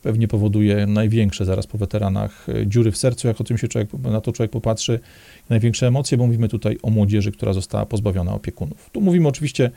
[0.08, 3.94] pewnie powoduje największe zaraz po weteranach e, dziury w sercu, jak o tym się człowiek,
[3.94, 5.00] na to człowiek popatrzy,
[5.50, 8.90] największe emocje, bo mówimy tutaj o młodzieży, która została pozbawiona opiekunów.
[8.90, 9.72] Tu mówimy oczywiście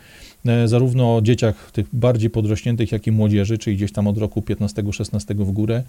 [0.46, 4.40] e, zarówno o dzieciach tych bardziej podrośniętych, jak i młodzieży, czyli gdzieś tam od roku
[4.40, 5.82] 15-16 w górę.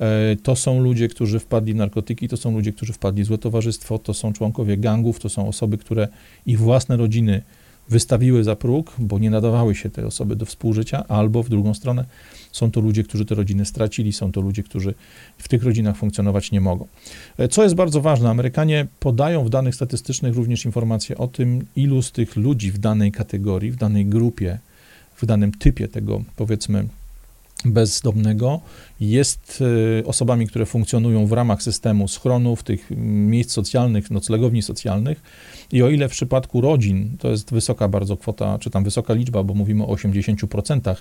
[0.00, 3.38] E, to są ludzie, którzy wpadli w narkotyki, to są ludzie, którzy wpadli w złe
[3.38, 6.08] towarzystwo, to są członkowie gangów, to są osoby, które
[6.46, 7.42] ich własne rodziny
[7.90, 12.04] wystawiły za próg, bo nie nadawały się te osoby do współżycia, albo w drugą stronę
[12.52, 14.94] są to ludzie, którzy te rodziny stracili, są to ludzie, którzy
[15.38, 16.86] w tych rodzinach funkcjonować nie mogą.
[17.38, 22.02] E, co jest bardzo ważne, Amerykanie podają w danych statystycznych również informacje o tym, ilu
[22.02, 24.58] z tych ludzi w danej kategorii, w danej grupie,
[25.16, 26.88] w danym typie tego, powiedzmy,
[27.64, 28.60] bezdomnego
[29.00, 29.64] jest
[30.00, 35.22] e, osobami, które funkcjonują w ramach systemu schronów, tych miejsc socjalnych, noclegowni socjalnych.
[35.72, 39.42] I o ile w przypadku rodzin to jest wysoka bardzo kwota, czy tam wysoka liczba,
[39.42, 40.96] bo mówimy o 80%,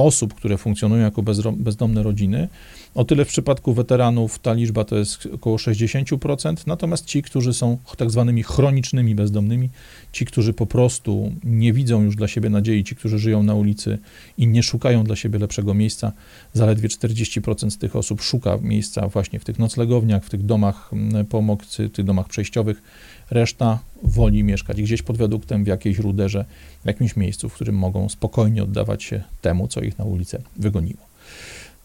[0.00, 1.22] osób, które funkcjonują jako
[1.56, 2.48] bezdomne rodziny.
[2.94, 7.78] O tyle w przypadku weteranów ta liczba to jest około 60%, natomiast ci, którzy są
[7.96, 9.68] tak zwanymi chronicznymi bezdomnymi,
[10.12, 13.98] ci, którzy po prostu nie widzą już dla siebie nadziei, ci, którzy żyją na ulicy
[14.38, 16.12] i nie szukają dla siebie lepszego miejsca,
[16.52, 21.26] zaledwie 40% z tych osób szuka miejsca właśnie w tych noclegowniach, w tych domach mm,
[21.26, 22.82] pomocy, tych domach przejściowych.
[23.30, 26.44] Reszta woli mieszkać gdzieś pod wiaduktem, w jakiejś ruderze,
[26.82, 31.10] w jakimś miejscu, w którym mogą spokojnie oddawać się temu, co ich na ulicę wygoniło.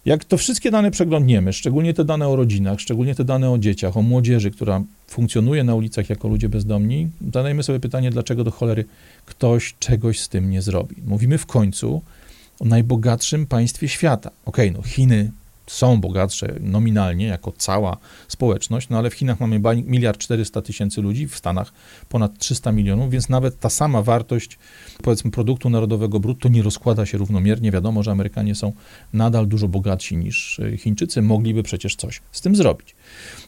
[0.05, 3.97] Jak to wszystkie dane przeglądniemy, szczególnie te dane o rodzinach, szczególnie te dane o dzieciach,
[3.97, 8.85] o młodzieży, która funkcjonuje na ulicach jako ludzie bezdomni, zadajmy sobie pytanie, dlaczego do cholery
[9.25, 10.95] ktoś czegoś z tym nie zrobi.
[11.07, 12.01] Mówimy w końcu
[12.59, 14.31] o najbogatszym państwie świata.
[14.45, 15.31] Okej, okay, no Chiny
[15.67, 17.97] są bogatsze nominalnie jako cała
[18.27, 21.73] społeczność, no ale w Chinach mamy miliard 400 tysięcy ludzi, w Stanach
[22.09, 24.57] ponad 300 milionów, więc nawet ta sama wartość
[25.03, 27.71] powiedzmy produktu narodowego brutto nie rozkłada się równomiernie.
[27.71, 28.73] Wiadomo, że Amerykanie są
[29.13, 32.95] nadal dużo bogatsi niż e, Chińczycy, mogliby przecież coś z tym zrobić.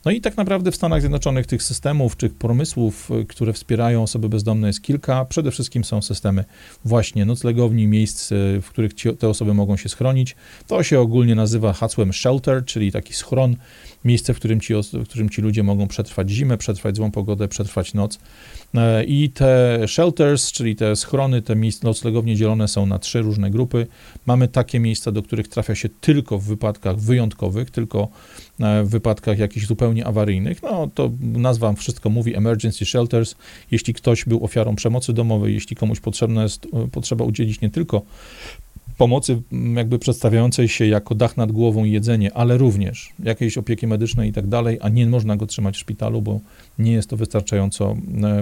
[0.06, 4.30] No i tak naprawdę w Stanach Zjednoczonych tych systemów czy pomysłów, y, które wspierają osoby
[4.30, 5.26] bezdomne jest kilka.
[5.26, 6.46] Przede wszystkim są systemy
[6.86, 8.30] właśnie noclegowni, miejsc,
[8.62, 10.36] w których ci, te osoby mogą się schronić.
[10.68, 13.56] To się ogólnie nazywa hasłem shelter, czyli taki schron,
[14.06, 17.94] miejsce, w którym ci, w którym ci ludzie mogą przetrwać zimę, przetrwać złą pogodę, przetrwać
[17.94, 18.20] noc.
[18.76, 23.52] E, I te shelters, czyli te schrony, te miejsca noclegownie dzielone są na trzy różne
[23.52, 23.88] grupy.
[24.26, 28.08] Mamy takie miejsca, do których trafia się tylko w wypadkach wyjątkowych, tylko
[28.60, 30.64] w wypadkach jakichś zupełnie awaryjnych.
[30.64, 33.36] No to nazwa wszystko mówi, emergency shelters.
[33.72, 38.02] Jeśli ktoś był ofiarą przemocy domowej, jeśli komuś potrzebna jest, e, potrzeba udzielić nie tylko
[38.98, 39.42] pomocy
[39.76, 44.34] jakby przedstawiającej się jako dach nad głową i jedzenie, ale również jakiejś opieki medycznej i
[44.34, 46.40] tak dalej, a nie można go trzymać w szpitalu, bo
[46.80, 47.96] nie jest to wystarczająco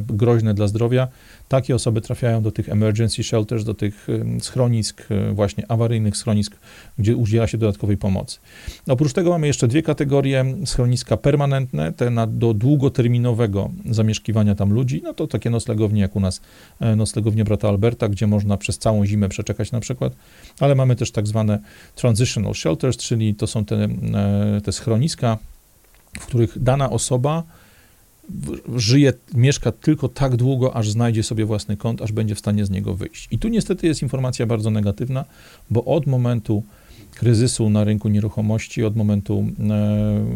[0.07, 1.07] groźne dla zdrowia.
[1.47, 4.07] Takie osoby trafiają do tych emergency shelters, do tych
[4.41, 6.57] schronisk, e, właśnie awaryjnych schronisk,
[6.99, 8.39] gdzie udziela się dodatkowej pomocy.
[8.87, 15.01] Oprócz tego mamy jeszcze dwie kategorie schroniska permanentne, te na, do długoterminowego zamieszkiwania tam ludzi,
[15.03, 16.41] no to takie noclegownie jak u nas,
[16.79, 20.13] e, noclegownie brata Alberta, gdzie można przez całą zimę przeczekać na przykład,
[20.59, 21.59] ale mamy też tak zwane
[21.95, 23.87] transitional shelters, czyli to są te,
[24.63, 25.37] te schroniska,
[26.19, 27.43] w których dana osoba
[28.75, 32.69] żyje, mieszka tylko tak długo, aż znajdzie sobie własny kąt, aż będzie w stanie z
[32.69, 33.27] niego wyjść.
[33.31, 35.25] I tu niestety jest informacja bardzo negatywna,
[35.69, 36.63] bo od momentu
[37.15, 39.47] kryzysu na rynku nieruchomości, od momentu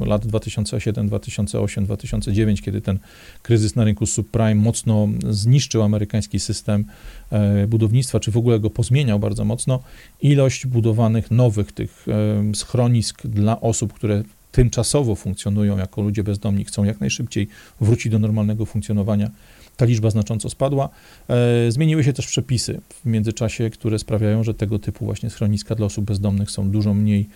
[0.04, 3.00] e, lat 2007, 2008, 2009, kiedy ten
[3.42, 6.86] kryzys na rynku subprime mocno zniszczył amerykański system
[7.32, 9.80] e, budownictwa, czy w ogóle go pozmieniał bardzo mocno,
[10.22, 16.84] ilość budowanych nowych tych e, schronisk dla osób, które tymczasowo funkcjonują jako ludzie bezdomni, chcą
[16.84, 17.48] jak najszybciej
[17.82, 19.32] wrócić do normalnego funkcjonowania,
[19.80, 20.90] ta liczba znacząco spadła.
[21.30, 25.86] E, zmieniły się też przepisy w międzyczasie, które sprawiają, że tego typu właśnie schroniska dla
[25.86, 27.30] osób bezdomnych są dużo mniej,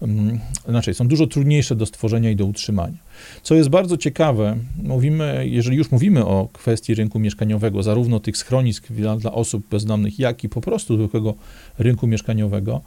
[0.00, 2.98] um, znaczy są dużo trudniejsze do stworzenia i do utrzymania.
[3.42, 8.92] Co jest bardzo ciekawe, mówimy, jeżeli już mówimy o kwestii rynku mieszkaniowego, zarówno tych schronisk
[8.92, 11.34] dla, dla osób bezdomnych, jak i po prostu zwykłego
[11.78, 12.80] rynku mieszkaniowego,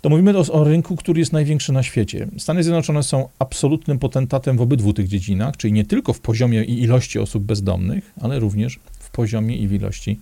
[0.00, 2.28] to mówimy o, o, rynku, który jest największy na świecie.
[2.38, 6.82] Stany Zjednoczone są absolutnym potentatem w obydwu tych dziedzinach, czyli nie tylko w poziomie i
[6.82, 10.20] ilości osób bezdomnych, ale również w poziomie i w ilości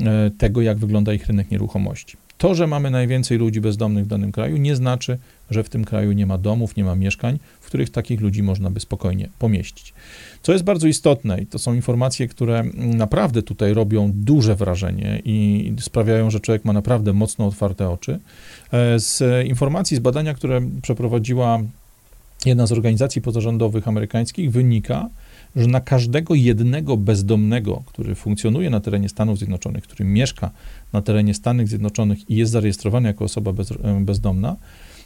[0.00, 2.16] e, tego, jak wygląda ich rynek nieruchomości.
[2.38, 5.18] To, że mamy najwięcej ludzi bezdomnych w danym kraju, nie znaczy,
[5.50, 8.70] że w tym kraju nie ma domów, nie ma mieszkań, w których takich ludzi można
[8.70, 9.94] by spokojnie pomieścić.
[10.42, 15.72] Co jest bardzo istotne, i to są informacje, które naprawdę tutaj robią duże wrażenie i
[15.80, 18.18] sprawiają, że człowiek ma naprawdę mocno otwarte oczy.
[18.72, 21.60] E, z informacji, z badania, które przeprowadziła
[22.44, 25.08] jedna z organizacji pozarządowych amerykańskich, wynika,
[25.56, 30.50] że na każdego jednego bezdomnego, który funkcjonuje na terenie Stanów Zjednoczonych, który mieszka
[30.92, 34.56] na terenie Stanów Zjednoczonych i jest zarejestrowany jako osoba bez, e, bezdomna,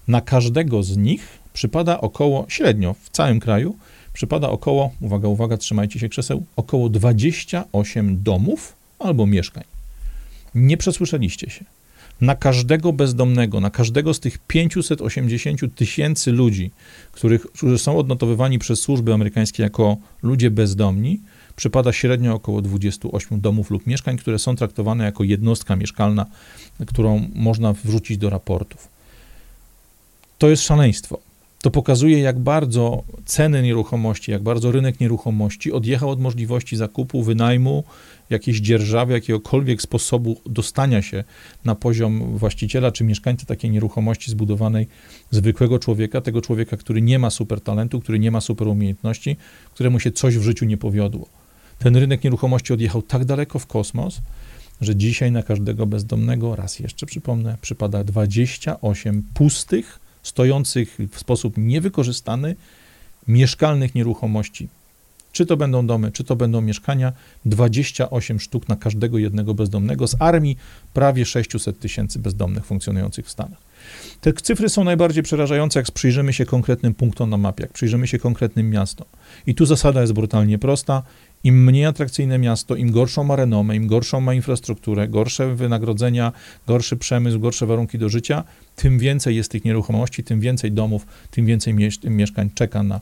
[0.08, 3.76] na każdego z nich przypada około, średnio w całym kraju,
[4.12, 9.64] przypada około, uwaga, uwaga, trzymajcie się krzeseł, około 28 domów albo mieszkań.
[10.54, 11.64] Nie przesłyszeliście się.
[12.20, 16.70] Na każdego bezdomnego, na każdego z tych 580 tysięcy ludzi,
[17.12, 21.20] których, którzy są odnotowywani przez służby amerykańskie jako ludzie bezdomni,
[21.56, 26.26] przypada średnio około 28 domów lub mieszkań, które są traktowane jako jednostka mieszkalna,
[26.86, 28.88] którą można wrzucić do raportów.
[30.38, 31.20] To jest szaleństwo.
[31.62, 37.84] To pokazuje, jak bardzo ceny nieruchomości, jak bardzo rynek nieruchomości odjechał od możliwości zakupu, wynajmu,
[38.30, 41.24] jakiejś dzierżawy, jakiegokolwiek sposobu dostania się
[41.64, 44.86] na poziom właściciela czy mieszkańca takiej nieruchomości zbudowanej
[45.30, 49.36] zwykłego człowieka, tego człowieka, który nie ma super talentu, który nie ma super umiejętności,
[49.74, 51.26] któremu się coś w życiu nie powiodło.
[51.78, 54.20] Ten rynek nieruchomości odjechał tak daleko w kosmos,
[54.80, 62.56] że dzisiaj na każdego bezdomnego, raz jeszcze przypomnę, przypada 28 pustych, stojących w sposób niewykorzystany,
[63.28, 64.68] mieszkalnych nieruchomości.
[65.32, 67.12] Czy to będą domy, czy to będą mieszkania,
[67.44, 70.56] 28 sztuk na każdego jednego bezdomnego z armii
[70.94, 73.70] prawie 600 tysięcy bezdomnych funkcjonujących w Stanach.
[74.20, 78.18] Te cyfry są najbardziej przerażające, jak przyjrzymy się konkretnym punktom na mapie, jak przyjrzymy się
[78.18, 79.06] konkretnym miastom.
[79.46, 81.02] I tu zasada jest brutalnie prosta.
[81.44, 86.32] Im mniej atrakcyjne miasto, im gorszą ma renomę, im gorszą ma infrastrukturę, gorsze wynagrodzenia,
[86.66, 88.44] gorszy przemysł, gorsze warunki do życia,
[88.76, 91.74] tym więcej jest tych nieruchomości, tym więcej domów, tym więcej
[92.04, 93.00] mieszkań czeka na,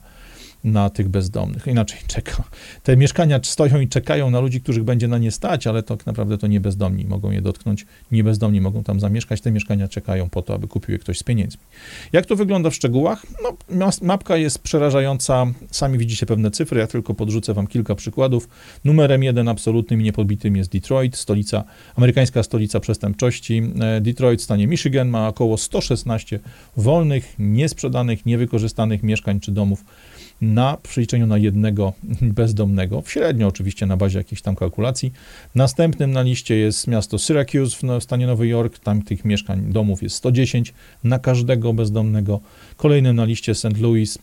[0.65, 1.67] na tych bezdomnych.
[1.67, 2.45] Inaczej czeka.
[2.83, 6.39] Te mieszkania stoją i czekają na ludzi, których będzie na nie stać, ale tak naprawdę
[6.39, 9.41] to nie bezdomni mogą je dotknąć, nie bezdomni mogą tam zamieszkać.
[9.41, 11.61] Te mieszkania czekają po to, aby kupił je ktoś z pieniędzmi.
[12.13, 13.27] Jak to wygląda w szczegółach?
[13.71, 15.47] No, mapka jest przerażająca.
[15.71, 18.49] Sami widzicie pewne cyfry, ja tylko podrzucę wam kilka przykładów.
[18.85, 21.65] Numerem jeden absolutnym i niepodbitym jest Detroit, stolica,
[21.97, 23.63] amerykańska stolica przestępczości.
[23.81, 26.41] E, Detroit w stanie Michigan ma około 116
[26.77, 29.85] wolnych, niesprzedanych, niewykorzystanych mieszkań czy domów
[30.41, 35.13] na przeliczeniu na jednego bezdomnego, średnio oczywiście na bazie jakichś tam kalkulacji.
[35.55, 40.17] Następnym na liście jest miasto Syracuse w stanie Nowy Jork, tam tych mieszkań, domów jest
[40.17, 40.75] 110
[41.05, 42.41] na każdego bezdomnego.
[42.77, 43.81] Kolejnym na liście St.
[43.81, 44.19] Louis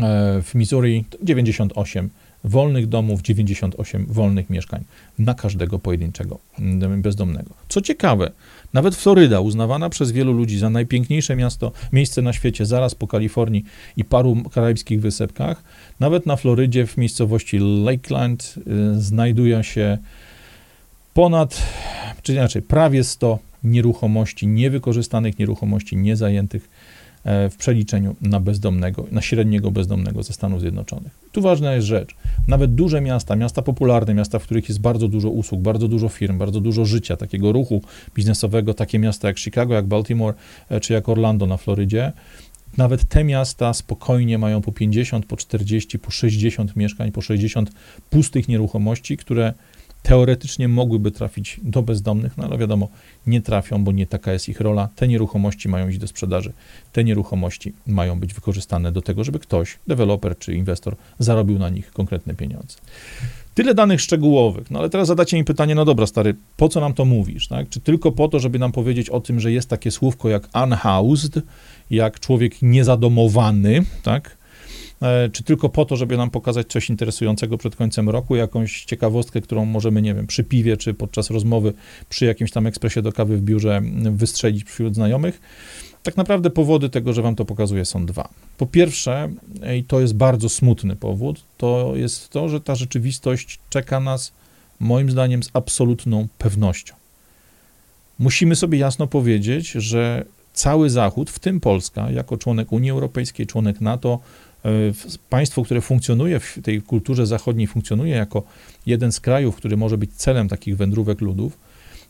[0.00, 2.10] e, w Missouri 98
[2.44, 4.84] wolnych domów, 98 wolnych mieszkań
[5.18, 7.50] na każdego pojedynczego mm, bezdomnego.
[7.68, 8.30] Co ciekawe,
[8.72, 13.64] nawet Floryda, uznawana przez wielu ludzi za najpiękniejsze miasto, miejsce na świecie, zaraz po Kalifornii
[13.96, 15.62] i paru karaibskich wysepkach,
[16.00, 18.54] nawet na Florydzie, w miejscowości Lakeland,
[18.96, 19.98] y, znajduje się
[21.14, 21.62] ponad,
[22.22, 26.68] czy inaczej, prawie 100 nieruchomości, niewykorzystanych nieruchomości, niezajętych
[27.24, 31.12] w przeliczeniu na bezdomnego, na średniego bezdomnego ze Stanów Zjednoczonych.
[31.32, 32.14] Tu ważna jest rzecz.
[32.48, 36.38] Nawet duże miasta, miasta popularne, miasta, w których jest bardzo dużo usług, bardzo dużo firm,
[36.38, 37.82] bardzo dużo życia, takiego ruchu
[38.14, 40.34] biznesowego, takie miasta jak Chicago, jak Baltimore
[40.68, 42.12] e, czy jak Orlando na Florydzie,
[42.76, 47.70] nawet te miasta spokojnie mają po 50, po 40, po 60 mieszkań, po 60
[48.10, 49.52] pustych nieruchomości, które
[50.08, 52.88] teoretycznie mogłyby trafić do bezdomnych, no ale wiadomo,
[53.26, 54.88] nie trafią, bo nie taka jest ich rola.
[54.96, 56.52] Te nieruchomości mają iść do sprzedaży.
[56.92, 61.92] Te nieruchomości mają być wykorzystane do tego, żeby ktoś, deweloper czy inwestor, zarobił na nich
[61.92, 62.78] konkretne pieniądze.
[63.54, 66.94] Tyle danych szczegółowych, no ale teraz zadacie mi pytanie, no dobra, stary, po co nam
[66.94, 67.68] to mówisz, tak?
[67.68, 71.40] Czy tylko po to, żeby nam powiedzieć o tym, że jest takie słówko jak unhoused,
[71.90, 74.37] jak człowiek niezadomowany, tak?
[75.02, 79.40] E, czy tylko po to, żeby nam pokazać coś interesującego przed końcem roku, jakąś ciekawostkę,
[79.40, 81.72] którą możemy, nie wiem, przy piwie, czy podczas rozmowy
[82.08, 83.82] przy jakimś tam ekspresie do kawy w biurze
[84.12, 85.40] wystrzelić wśród znajomych.
[86.02, 88.28] Tak naprawdę powody tego, że wam to pokazuję, są dwa.
[88.58, 89.28] Po pierwsze,
[89.76, 94.32] i to jest bardzo smutny powód, to jest to, że ta rzeczywistość czeka nas,
[94.80, 96.94] moim zdaniem, z absolutną pewnością.
[98.18, 103.80] Musimy sobie jasno powiedzieć, że cały Zachód, w tym Polska, jako członek Unii Europejskiej, członek
[103.80, 104.47] NATO, E,
[105.30, 108.42] państwo, które funkcjonuje w tej kulturze zachodniej, funkcjonuje jako
[108.86, 111.58] jeden z krajów, który może być celem takich wędrówek ludów,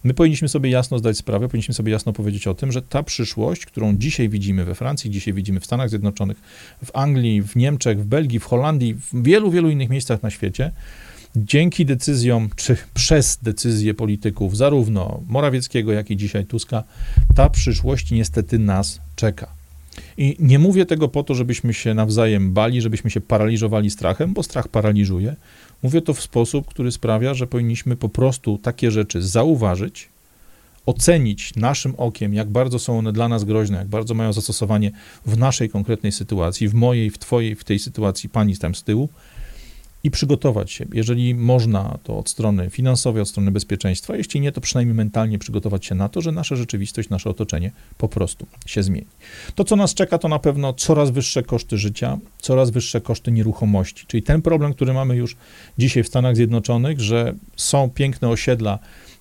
[0.04, 3.66] my powinniśmy sobie jasno zdać sprawę, powinniśmy sobie jasno powiedzieć o tym, że ta przyszłość,
[3.66, 6.40] którą dzisiaj widzimy we Francji, dzisiaj widzimy w Stanach Zjednoczonych,
[6.84, 10.72] w Anglii, w Niemczech, w Belgii, w Holandii, w wielu, wielu innych miejscach na świecie,
[11.36, 16.84] dzięki decyzjom, czy przez decyzje polityków, zarówno Morawieckiego, jak i dzisiaj Tuska,
[17.34, 19.57] ta przyszłość niestety nas czeka.
[20.18, 24.42] I nie mówię tego po to, żebyśmy się nawzajem bali, żebyśmy się paraliżowali strachem, bo
[24.42, 25.36] strach paraliżuje.
[25.82, 30.08] Mówię to w sposób, który sprawia, że powinniśmy po prostu takie rzeczy zauważyć,
[30.86, 34.90] ocenić naszym okiem, jak bardzo są one dla nas groźne, jak bardzo mają zastosowanie
[35.26, 39.08] w naszej konkretnej sytuacji, w mojej, w twojej, w tej sytuacji pani tam z tyłu,
[40.04, 40.86] i przygotować się.
[40.92, 45.86] Jeżeli można, to od strony finansowej, od strony bezpieczeństwa, jeśli nie, to przynajmniej mentalnie przygotować
[45.86, 49.06] się na to, że nasza rzeczywistość, nasze otoczenie po prostu się zmieni.
[49.54, 54.06] To, co nas czeka, to na pewno coraz wyższe koszty życia, coraz wyższe koszty nieruchomości,
[54.06, 55.36] czyli ten problem, który mamy już
[55.78, 58.78] dzisiaj w Stanach Zjednoczonych, że są piękne osiedla,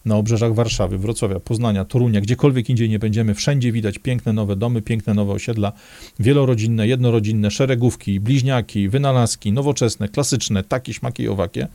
[0.07, 4.81] na obrzeżach Warszawy, Wrocławia, Poznania, Torunia, gdziekolwiek indziej nie będziemy, wszędzie widać piękne nowe domy,
[4.81, 5.71] piękne nowe osiedla,
[6.19, 11.67] wielorodzinne, jednorodzinne, szeregówki, bliźniaki, wynalazki, nowoczesne, klasyczne, takie, śmaki i owakie,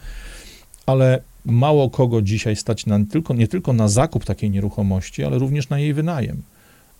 [0.86, 5.68] ale mało kogo dzisiaj stać na, tylko, nie tylko na zakup takiej nieruchomości, ale również
[5.68, 6.42] na jej wynajem.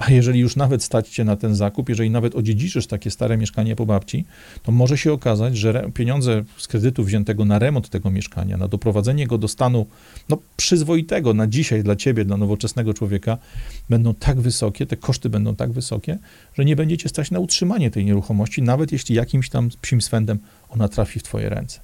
[0.07, 3.77] A jeżeli już nawet stać cię na ten zakup, jeżeli nawet odziedziczysz takie stare mieszkanie
[3.77, 4.25] po babci,
[4.63, 9.27] to może się okazać, że pieniądze z kredytu wziętego na remont tego mieszkania, na doprowadzenie
[9.27, 9.87] go do stanu
[10.29, 13.39] no, przyzwoitego na dzisiaj dla ciebie, dla nowoczesnego człowieka,
[13.91, 16.19] będą tak wysokie, te koszty będą tak wysokie,
[16.55, 20.39] że nie będziecie stać na utrzymanie tej nieruchomości, nawet jeśli jakimś tam psim swędem
[20.71, 21.81] ona trafi w twoje ręce.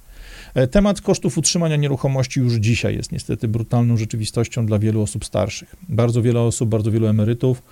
[0.53, 5.75] E, temat kosztów utrzymania nieruchomości już dzisiaj jest niestety brutalną rzeczywistością dla wielu osób starszych.
[5.89, 7.63] Bardzo wiele osób, bardzo wielu emerytów,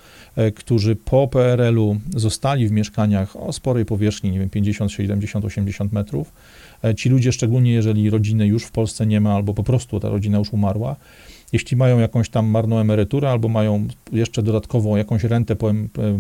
[0.56, 6.34] którzy po PRL-u zostali w mieszkaniach o sporej powierzchni, nie wiem, 50, 70, 80 metrów.
[6.84, 10.10] E, ci ludzie, szczególnie jeżeli rodziny już w Polsce nie ma, albo po prostu ta
[10.10, 10.96] rodzina już umarła,
[11.54, 15.74] jeśli mają jakąś tam marną emeryturę, albo mają jeszcze dodatkową jakąś rentę po,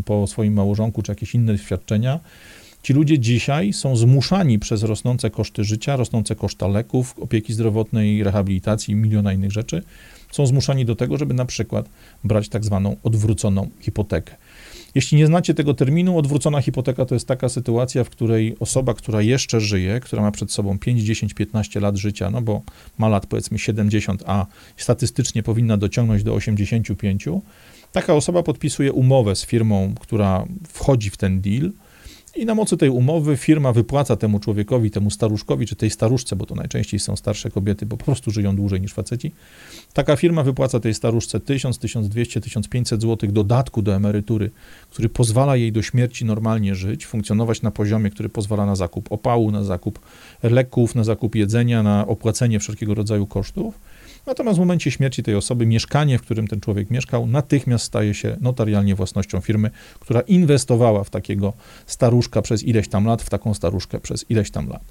[0.06, 2.20] po swoim małżonku, czy jakieś inne świadczenia,
[2.84, 8.92] Ci ludzie dzisiaj są zmuszani przez rosnące koszty życia, rosnące koszta leków, opieki zdrowotnej, rehabilitacji
[8.92, 9.84] i miliona innych rzeczy,
[10.38, 11.90] są zmuszani do tego, żeby na przykład
[12.24, 14.36] brać tak zwaną odwróconą hipotekę.
[14.96, 19.22] Jeśli nie znacie tego terminu, odwrócona hipoteka to jest taka sytuacja, w której osoba, która
[19.22, 22.62] jeszcze żyje, która ma przed sobą 5, 10, 15 lat życia, no bo
[22.98, 24.46] ma lat powiedzmy 70, a
[24.78, 27.26] statystycznie powinna dociągnąć do 85,
[27.92, 31.72] taka osoba podpisuje umowę z firmą, która wchodzi w ten deal
[32.38, 36.46] i na mocy tej umowy firma wypłaca temu człowiekowi, temu staruszkowi, czy tej staruszce, bo
[36.46, 39.32] to najczęściej są starsze kobiety, bo po prostu żyją dłużej niż faceci.
[39.94, 44.52] Taka firma wypłaca tej staruszce 1000, 1200, 1500 zł dodatku do emerytury,
[44.90, 49.52] który pozwala jej do śmierci normalnie żyć, funkcjonować na poziomie, który pozwala na zakup opału,
[49.52, 50.00] na zakup
[50.44, 53.80] leków, na zakup jedzenia, na opłacenie wszelkiego rodzaju kosztów.
[54.28, 58.38] Natomiast w momencie śmierci tej osoby mieszkanie, w którym ten człowiek mieszkał, natychmiast staje się
[58.42, 61.54] notarialnie własnością firmy, która inwestowała w takiego
[61.86, 64.84] staruszka przez ileś tam lat, w taką staruszkę przez ileś tam lat.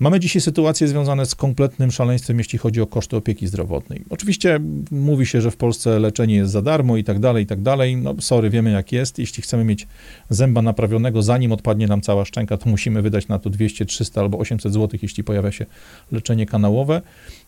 [0.00, 4.04] Mamy dzisiaj sytuacje związane z kompletnym szaleństwem, jeśli chodzi o koszty opieki zdrowotnej.
[4.10, 7.62] Oczywiście mówi się, że w Polsce leczenie jest za darmo i tak dalej, i tak
[7.62, 7.96] dalej.
[7.96, 9.18] No sorry, wiemy jak jest.
[9.18, 9.86] Jeśli chcemy mieć
[10.30, 14.38] zęba naprawionego, zanim odpadnie nam cała szczęka, to musimy wydać na to 200, 300 albo
[14.38, 15.66] 800 zł, jeśli pojawia się
[16.12, 17.02] leczenie kanałowe.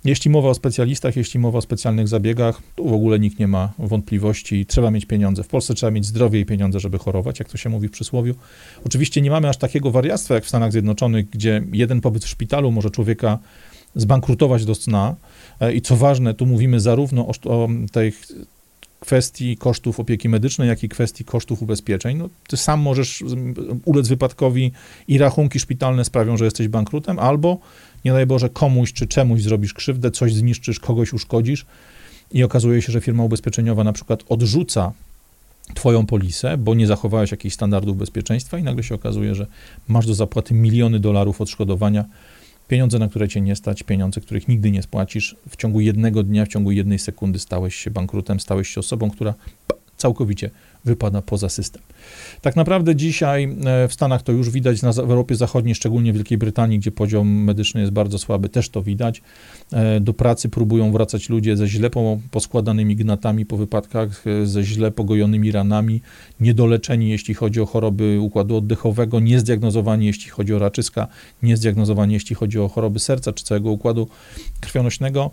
[0.05, 3.73] Jeśli mowa o specjalistach, jeśli mowa o specjalnych zabiegach, to w ogóle nikt nie ma
[3.79, 4.67] wątpliwości.
[4.67, 5.43] Trzeba mieć pieniądze.
[5.43, 8.35] W Polsce trzeba mieć zdrowie i pieniądze, żeby chorować, jak to się mówi w przysłowiu.
[8.85, 12.73] Oczywiście nie mamy aż takiego wariactwa jak w Stanach Zjednoczonych, gdzie jeden pobyt w szpitalu
[12.73, 13.39] może człowieka
[13.95, 15.17] zbankrutować do cna.
[15.61, 18.13] E, I co ważne, tu mówimy zarówno o, o tej
[19.01, 22.17] kwestii kosztów opieki medycznej, jak i kwestii kosztów ubezpieczeń.
[22.17, 23.25] No, ty sam możesz
[23.85, 24.73] ulec wypadkowi
[25.09, 27.59] i rachunki szpitalne sprawią, że jesteś bankrutem, albo
[28.05, 31.67] nie daj Boże komuś czy czemuś zrobisz krzywdę, coś zniszczysz, kogoś uszkodzisz
[32.33, 34.93] i okazuje się, że firma ubezpieczeniowa na przykład odrzuca
[35.75, 39.47] twoją polisę, bo nie zachowałeś jakichś standardów bezpieczeństwa i nagle się okazuje, że
[39.89, 42.05] masz do zapłaty miliony dolarów odszkodowania,
[42.69, 45.37] pieniądze, na które cię nie stać, pieniądze, których nigdy nie spłacisz.
[45.49, 49.35] W ciągu jednego dnia, w ciągu jednej sekundy stałeś się bankrutem, stałeś się osobą, która
[49.97, 50.51] całkowicie
[50.85, 51.83] wypada poza system.
[52.41, 56.39] Tak naprawdę dzisiaj e, w Stanach to już widać, w Europie Zachodniej, szczególnie w Wielkiej
[56.39, 59.23] Brytanii, gdzie poziom medyczny jest bardzo słaby, też to widać.
[59.73, 61.91] E, do pracy próbują wracać ludzie ze źle
[62.31, 66.01] poskładanymi gnatami po wypadkach, e, ze źle pogojonymi ranami,
[66.41, 71.07] niedoleczeni jeśli chodzi o choroby układu oddechowego, niezdiagnozowani jeśli chodzi o raczyska,
[71.43, 74.09] niezdiagnozowani jeśli chodzi o choroby serca czy całego układu
[74.61, 75.31] krwionośnego.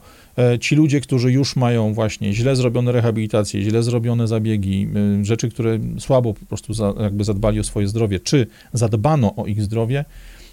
[0.60, 4.88] Ci ludzie, którzy już mają właśnie źle zrobione rehabilitacje, źle zrobione zabiegi,
[5.24, 9.62] rzeczy, które słabo po prostu za, jakby zadbali o swoje zdrowie, czy zadbano o ich
[9.62, 10.06] zdrowie,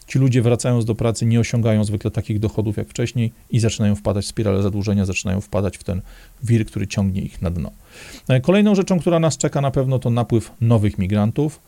[0.06, 4.24] ci ludzie wracając do pracy nie osiągają zwykle takich dochodów jak wcześniej i zaczynają wpadać
[4.24, 6.00] w spiralę zadłużenia, zaczynają wpadać w ten
[6.42, 7.70] wir, który ciągnie ich na dno.
[8.28, 11.60] E, kolejną rzeczą, która nas czeka na pewno to napływ nowych migrantów.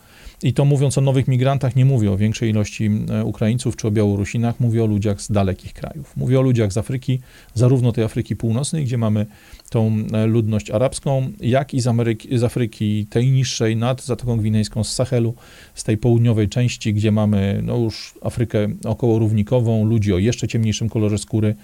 [0.42, 3.90] I to mówiąc o nowych migrantach, nie mówię o większej ilości e, Ukraińców czy o
[3.90, 6.16] Białorusinach, mówię o ludziach z dalekich krajów.
[6.16, 7.20] Mówię o ludziach z Afryki,
[7.54, 9.26] zarówno tej Afryki Północnej, gdzie mamy
[9.70, 14.84] tą e, ludność arabską, jak i z, Ameryki, z Afryki tej niższej, nad Zatoką Gwinejską,
[14.84, 15.34] z Sahelu,
[15.74, 20.88] z tej południowej części, gdzie mamy no już Afrykę około równikową, ludzi o jeszcze ciemniejszym
[20.88, 21.54] kolorze skóry,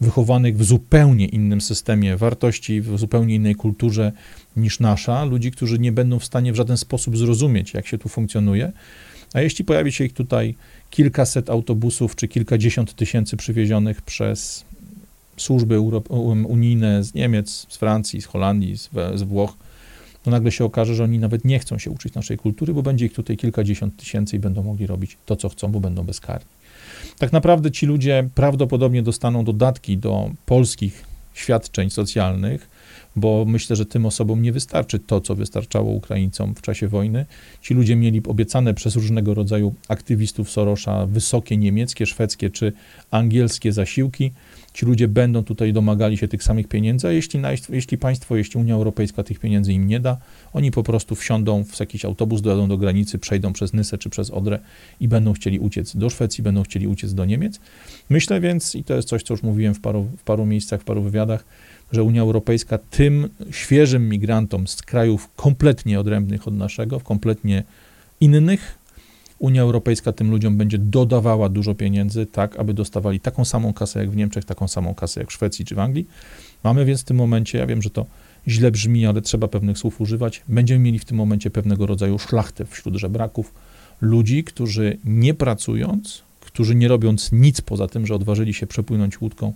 [0.00, 4.12] wychowanych w zupełnie innym systemie wartości, w zupełnie innej kulturze
[4.56, 8.08] niż nasza, ludzi, którzy nie będą w stanie w żaden sposób zrozumieć, jak się tu
[8.08, 8.72] funkcjonuje.
[9.32, 10.54] A jeśli pojawi się ich tutaj
[10.90, 14.64] kilkaset autobusów czy kilkadziesiąt tysięcy przywiezionych przez
[15.36, 15.80] służby
[16.48, 19.56] unijne z Niemiec, z Francji, z Holandii, z, z Włoch,
[20.22, 23.06] to nagle się okaże, że oni nawet nie chcą się uczyć naszej kultury, bo będzie
[23.06, 26.46] ich tutaj kilkadziesiąt tysięcy i będą mogli robić to, co chcą, bo będą bezkarni.
[27.18, 32.68] Tak naprawdę ci ludzie prawdopodobnie dostaną dodatki do polskich świadczeń socjalnych,
[33.16, 37.26] bo myślę, że tym osobom nie wystarczy to, co wystarczało Ukraińcom w czasie wojny.
[37.62, 42.72] Ci ludzie mieli obiecane przez różnego rodzaju aktywistów Sorosza wysokie niemieckie, szwedzkie czy
[43.10, 44.32] angielskie zasiłki.
[44.74, 48.74] Ci ludzie będą tutaj domagali się tych samych pieniędzy, a jeśli, jeśli państwo, jeśli Unia
[48.74, 50.16] Europejska tych pieniędzy im nie da,
[50.52, 54.30] oni po prostu wsiądą w jakiś autobus, dojadą do granicy, przejdą przez Nysę czy przez
[54.30, 54.58] Odrę
[55.00, 57.60] i będą chcieli uciec do Szwecji, będą chcieli uciec do Niemiec.
[58.10, 60.84] Myślę więc, i to jest coś, co już mówiłem w paru, w paru miejscach, w
[60.84, 61.44] paru wywiadach,
[61.92, 67.62] że Unia Europejska tym świeżym migrantom z krajów kompletnie odrębnych od naszego, kompletnie
[68.20, 68.78] innych,
[69.38, 74.10] Unia Europejska tym ludziom będzie dodawała dużo pieniędzy, tak aby dostawali taką samą kasę jak
[74.10, 76.06] w Niemczech, taką samą kasę jak w Szwecji czy w Anglii.
[76.64, 78.06] Mamy więc w tym momencie, ja wiem, że to
[78.48, 82.64] źle brzmi, ale trzeba pewnych słów używać, będziemy mieli w tym momencie pewnego rodzaju szlachtę
[82.66, 83.54] wśród żebraków,
[84.00, 89.52] ludzi, którzy nie pracując, którzy nie robiąc nic poza tym, że odważyli się przepłynąć łódką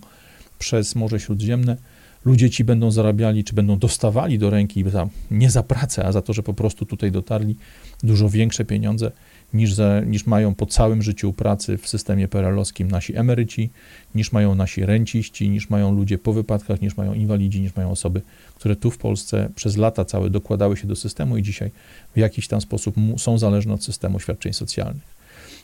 [0.59, 1.77] przez Morze Śródziemne,
[2.25, 6.21] ludzie ci będą zarabiali, czy będą dostawali do ręki za, nie za pracę, a za
[6.21, 7.55] to, że po prostu tutaj dotarli,
[8.03, 9.11] dużo większe pieniądze
[9.53, 13.69] niż, za, niż mają po całym życiu pracy w systemie perelowskim nasi emeryci,
[14.15, 18.21] niż mają nasi renciści, niż mają ludzie po wypadkach, niż mają inwalidzi, niż mają osoby,
[18.55, 21.71] które tu w Polsce przez lata całe dokładały się do systemu i dzisiaj
[22.15, 25.19] w jakiś tam sposób są zależne od systemu świadczeń socjalnych.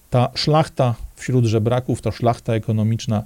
[0.09, 3.23] Ta szlachta wśród żebraków, ta szlachta ekonomiczna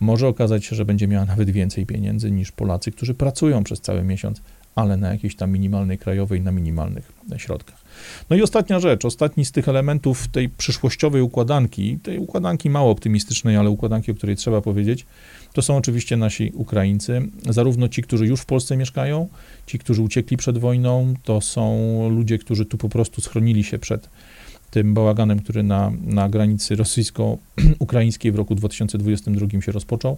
[0.00, 4.02] może okazać się, że będzie miała nawet więcej pieniędzy niż Polacy, którzy pracują przez cały
[4.02, 4.42] miesiąc,
[4.74, 7.81] ale na jakiejś tam minimalnej krajowej, na minimalnych środkach.
[8.30, 13.56] No i ostatnia rzecz, ostatni z tych elementów tej przyszłościowej układanki, tej układanki mało optymistycznej,
[13.56, 15.06] ale układanki, o której trzeba powiedzieć,
[15.52, 19.28] to są oczywiście nasi Ukraińcy, zarówno ci, którzy już w Polsce mieszkają,
[19.66, 24.08] ci, którzy uciekli przed wojną, to są ludzie, którzy tu po prostu schronili się przed
[24.70, 30.16] tym bałaganem, który na, na granicy rosyjsko-ukraińskiej w roku 2022 się rozpoczął.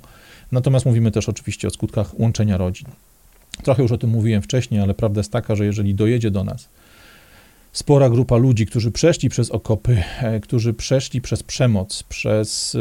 [0.53, 2.87] Natomiast mówimy też oczywiście o skutkach łączenia rodzin.
[3.63, 6.69] Trochę już o tym mówiłem wcześniej, ale prawda jest taka, że jeżeli dojedzie do nas
[7.75, 12.77] spora grupa ludzi, którzy przeszli przez okopy, e, którzy przeszli przez przemoc, przez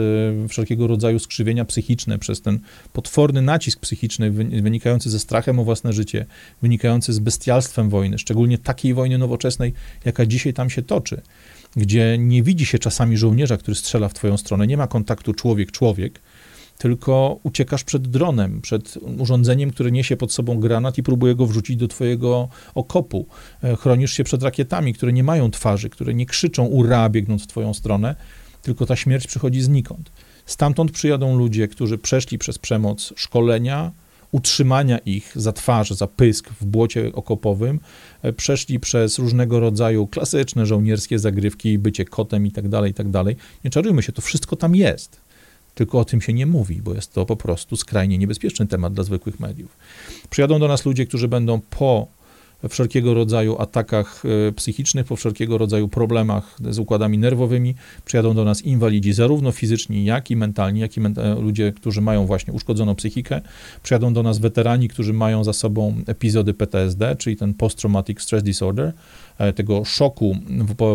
[0.46, 2.60] e, wszelkiego rodzaju skrzywienia psychiczne, przez ten
[2.94, 4.32] potworny nacisk psychiczny
[4.62, 6.26] wynikający ze strachem o własne życie,
[6.62, 9.74] wynikający z bestialstwem wojny, szczególnie takiej wojny nowoczesnej,
[10.06, 11.22] jaka dzisiaj tam się toczy,
[11.76, 16.20] gdzie nie widzi się czasami żołnierza, który strzela w twoją stronę, nie ma kontaktu człowiek-człowiek,
[16.84, 21.78] tylko uciekasz przed dronem, przed urządzeniem, które niesie pod sobą granat i próbuje go wrzucić
[21.78, 23.26] do twojego okopu.
[23.64, 27.48] E, chronisz się przed rakietami, które nie mają twarzy, które nie krzyczą ura, biegnąc w
[27.48, 28.16] twoją stronę,
[28.62, 30.12] tylko ta śmierć przychodzi znikąd.
[30.46, 33.92] Stamtąd przyjadą ludzie, którzy przeszli przez przemoc szkolenia,
[34.32, 37.80] utrzymania ich za twarz, za pysk w błocie okopowym,
[38.22, 43.10] e, przeszli przez różnego rodzaju klasyczne żołnierskie zagrywki, bycie kotem i tak dalej, i tak
[43.10, 43.36] dalej.
[43.64, 45.23] Nie czarujmy się, to wszystko tam jest
[45.76, 49.04] tylko o tym się nie mówi, bo jest to po prostu skrajnie niebezpieczny temat dla
[49.04, 49.78] zwykłych mediów.
[50.30, 52.08] Przyjadą do nas ludzie, którzy będą po
[52.70, 57.76] wszelkiego rodzaju atakach e, psychicznych, po wszelkiego rodzaju problemach z układami nerwowymi.
[58.06, 62.26] Przyjadą do nas inwalidzi, zarówno fizyczni, jak i mentalni, jak i e, ludzie, którzy mają
[62.26, 63.42] właśnie uszkodzoną psychikę.
[63.84, 68.94] Przyjadą do nas weterani, którzy mają za sobą epizody PTSD, czyli ten Post-Traumatic Stress Disorder,
[69.56, 70.38] tego szoku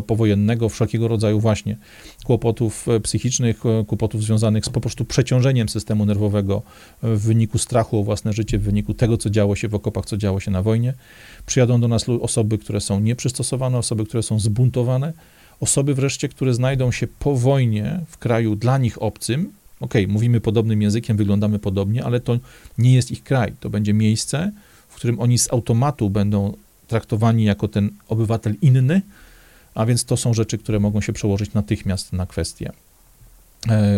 [0.07, 1.77] powojennego, wszelkiego rodzaju właśnie
[2.25, 6.63] kłopotów e, psychicznych, e, kłopotów związanych z po prostu przeciążeniem systemu nerwowego
[7.03, 10.17] w wyniku strachu o własne życie, w wyniku tego, co działo się w okopach, co
[10.17, 10.95] działo się na wojnie.
[11.47, 15.13] Przyjadą do nas osoby, które są nieprzystosowane, osoby, które są zbuntowane,
[15.61, 19.53] osoby wreszcie, które znajdą się po wojnie w kraju dla nich obcym.
[19.81, 22.39] Okej, okay, mówimy podobnym językiem, wyglądamy podobnie, ale to
[22.79, 23.53] nie jest ich kraj.
[23.61, 24.53] To będzie miejsce,
[24.89, 26.57] w którym oni z automatu będą
[26.89, 29.03] traktowani jako ten obywatel inny,
[29.75, 32.73] a więc to są rzeczy, które mogą się przełożyć natychmiast na kwestie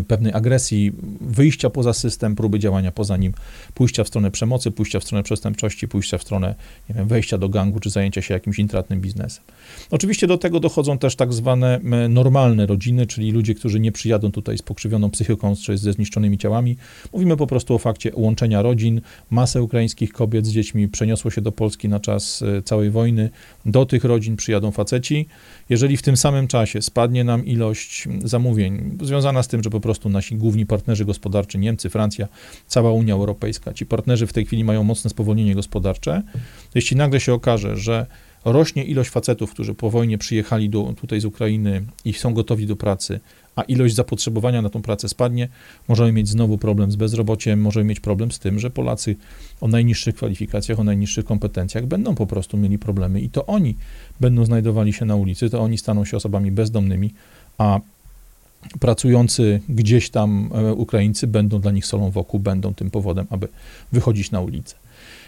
[0.08, 3.32] pewnej agresji, wyjścia poza system, próby działania poza nim,
[3.74, 6.54] pójścia w stronę przemocy, pójścia w stronę przestępczości, pójścia w stronę
[6.88, 9.44] nie wiem, wejścia do gangu czy zajęcia się jakimś intratnym biznesem.
[9.90, 14.58] Oczywiście do tego dochodzą też tak zwane normalne rodziny, czyli ludzie, którzy nie przyjadą tutaj
[14.58, 16.76] z pokrzywioną psychiką czy ze zniszczonymi ciałami.
[17.12, 19.00] Mówimy po prostu o fakcie łączenia rodzin.
[19.30, 23.30] Masę ukraińskich kobiet z dziećmi przeniosło się do Polski na czas e, całej wojny.
[23.66, 25.26] Do tych rodzin przyjadą faceci.
[25.68, 30.09] Jeżeli w tym samym czasie spadnie nam ilość zamówień związana z tym, że po prostu
[30.09, 32.28] nasi główni partnerzy gospodarczy, Niemcy, Francja,
[32.66, 36.22] cała Unia Europejska, ci partnerzy w tej chwili mają mocne spowolnienie gospodarcze,
[36.72, 38.07] to jeśli nagle się okaże, że
[38.44, 42.76] rośnie ilość facetów, którzy po wojnie przyjechali do, tutaj z Ukrainy i są gotowi do
[42.76, 43.20] pracy,
[43.57, 45.48] a ilość zapotrzebowania na tą pracę spadnie,
[45.88, 49.16] możemy mieć znowu problem z bezrobociem, możemy mieć problem z tym, że Polacy
[49.61, 53.76] o najniższych kwalifikacjach, o najniższych kompetencjach będą po prostu mieli problemy i to oni
[54.20, 57.14] będą znajdowali się na ulicy, to oni staną się osobami bezdomnymi,
[57.59, 57.80] a
[58.80, 63.48] pracujący gdzieś tam e, Ukraińcy będą dla nich solą wokół, będą tym powodem, aby
[63.92, 64.76] wychodzić na ulicę.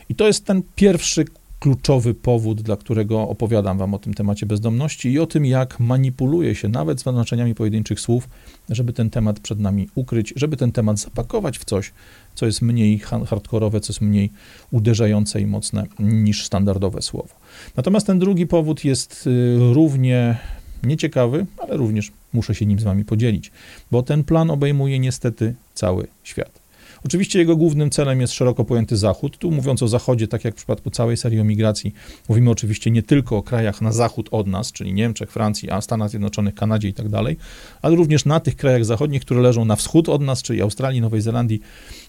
[0.08, 1.24] I to jest ten pierwszy
[1.62, 6.54] kluczowy powód, dla którego opowiadam Wam o tym temacie bezdomności i o tym, jak manipuluje
[6.54, 8.28] się nawet z znaczeniami pojedynczych słów,
[8.68, 11.92] żeby ten temat przed nami ukryć, żeby ten temat zapakować w coś,
[12.34, 14.30] co jest mniej hardkorowe, co jest mniej
[14.70, 17.34] uderzające i mocne niż standardowe słowo.
[17.76, 20.38] Natomiast ten drugi powód jest y, równie
[20.82, 23.52] nieciekawy, ale również muszę się nim z Wami podzielić,
[23.90, 26.61] bo ten plan obejmuje niestety cały świat.
[27.04, 29.38] Oczywiście jego głównym celem jest szeroko pojęty Zachód.
[29.38, 31.94] Tu mówiąc o Zachodzie, tak jak w przypadku całej serii o migracji,
[32.28, 36.10] mówimy oczywiście nie tylko o krajach na zachód od nas, czyli Niemczech, Francji, a Stanach
[36.10, 37.36] Zjednoczonych, Kanadzie i tak dalej,
[37.82, 41.20] ale również na tych krajach zachodnich, które leżą na wschód od nas, czyli Australii, Nowej
[41.20, 41.60] Zelandii,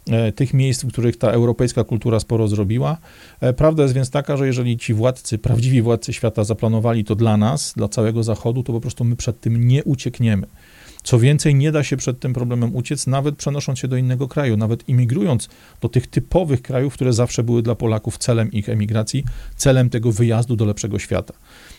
[0.10, 2.98] e, tych miejsc, w których ta europejska kultura sporo zrobiła.
[3.41, 7.38] E, prawda jest więc taka, że jeżeli ci władcy, prawdziwi władcy świata zaplanowali to dla
[7.38, 10.48] nas, dla całego Zachodu, to po prostu my przed tym nie uciekniemy.
[11.04, 14.58] Co więcej, nie da się przed tym problemem uciec, nawet przenosząc się do innego kraju,
[14.58, 15.49] nawet imigrując
[15.82, 19.24] do tych typowych krajów, które zawsze były dla Polaków celem ich emigracji,
[19.56, 21.34] celem tego wyjazdu do lepszego świata.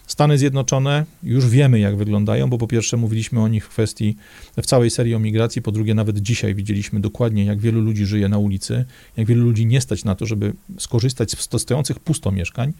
[0.07, 4.17] Stany Zjednoczone już wiemy, jak wyglądają, bo po pierwsze mówiliśmy o nich w kwestii
[4.63, 8.29] w całej serii o migracji, po drugie nawet dzisiaj widzieliśmy dokładnie, jak wielu ludzi żyje
[8.29, 8.85] na ulicy,
[9.17, 12.73] jak wielu ludzi nie stać na to, żeby skorzystać z stojących pusto mieszkań.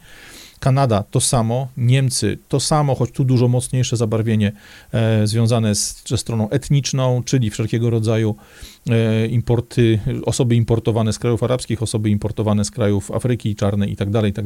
[0.59, 4.51] Kanada to samo, Niemcy to samo, choć tu dużo mocniejsze zabarwienie
[4.93, 8.35] e, związane z, ze stroną etniczną, czyli wszelkiego rodzaju
[9.29, 14.31] importy, osoby importowane z krajów arabskich, osoby importowane z krajów Afryki Czarnej i tak dalej,
[14.31, 14.45] i tak.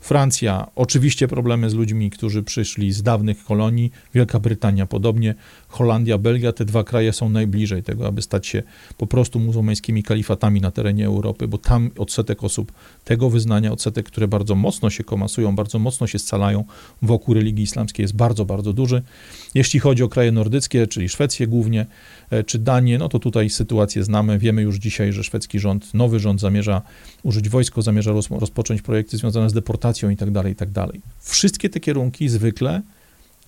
[0.00, 5.34] Francja, oczywiście problemy z ludźmi, którzy przyszli z dawnych kolonii, Wielka Brytania podobnie,
[5.68, 8.62] Holandia, Belgia, te dwa kraje są najbliżej tego, aby stać się
[8.98, 12.72] po prostu muzułmańskimi kalifatami na terenie Europy, bo tam odsetek osób
[13.04, 16.64] tego wyznania, odsetek, które bardzo mocno się komasują, bardzo mocno się scalają
[17.02, 19.02] wokół religii islamskiej jest bardzo, bardzo duży.
[19.54, 21.86] Jeśli chodzi o kraje nordyckie, czyli Szwecję głównie, e,
[22.46, 24.38] czy Danię, no to tutaj sytuację znamy.
[24.38, 26.82] Wiemy już dzisiaj, że szwedzki rząd, nowy rząd zamierza
[27.22, 31.00] użyć wojsko, zamierza rozpocząć projekty związane z deportacją i tak dalej, i tak dalej.
[31.20, 32.82] Wszystkie te kierunki zwykle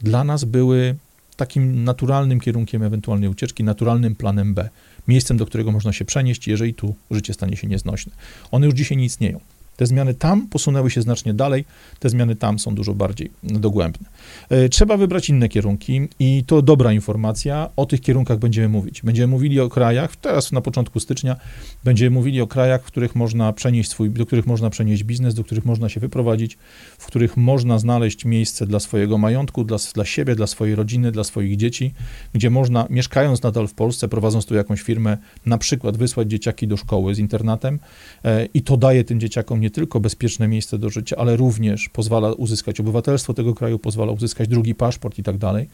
[0.03, 0.95] dla nas były
[1.37, 4.69] takim naturalnym kierunkiem ewentualnej ucieczki, naturalnym planem B,
[5.09, 8.13] miejscem, do którego można się przenieść, jeżeli tu życie stanie się nieznośne.
[8.51, 9.41] One już dzisiaj nie istnieją.
[9.79, 11.65] Te zmiany tam posunęły się znacznie dalej,
[11.99, 14.09] te zmiany tam są dużo bardziej dogłębne.
[14.49, 17.71] E, trzeba wybrać inne kierunki i to dobra informacja.
[17.77, 19.03] O tych kierunkach będziemy mówić.
[19.03, 21.37] Będziemy mówili o krajach, teraz na początku stycznia,
[21.85, 25.45] będziemy mówili o krajach, w których można przenieść swój, do których można przenieść biznes, do
[25.45, 26.59] których można się wyprowadzić,
[26.99, 31.25] w których można znaleźć miejsce dla swojego majątku, dla, dla siebie, dla swojej rodziny, dla
[31.25, 31.95] swoich dzieci,
[32.33, 36.77] gdzie można, mieszkając nadal w Polsce, prowadząc tu jakąś firmę, na przykład wysłać dzieciaki do
[36.77, 37.79] szkoły z internatem
[38.25, 42.33] e, i to daje tym dzieciakom nie tylko bezpieczne miejsce do życia, ale również pozwala
[42.33, 45.69] uzyskać obywatelstwo tego kraju, pozwala uzyskać drugi paszport i tak dalej.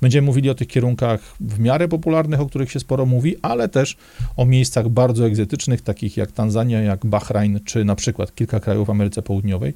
[0.00, 3.96] Będziemy mówili o tych kierunkach w miarę popularnych, o których się sporo mówi, ale też
[4.36, 8.90] o miejscach bardzo egzotycznych, takich jak Tanzania, jak Bahrain, czy na przykład kilka krajów w
[8.90, 9.74] Ameryce Południowej.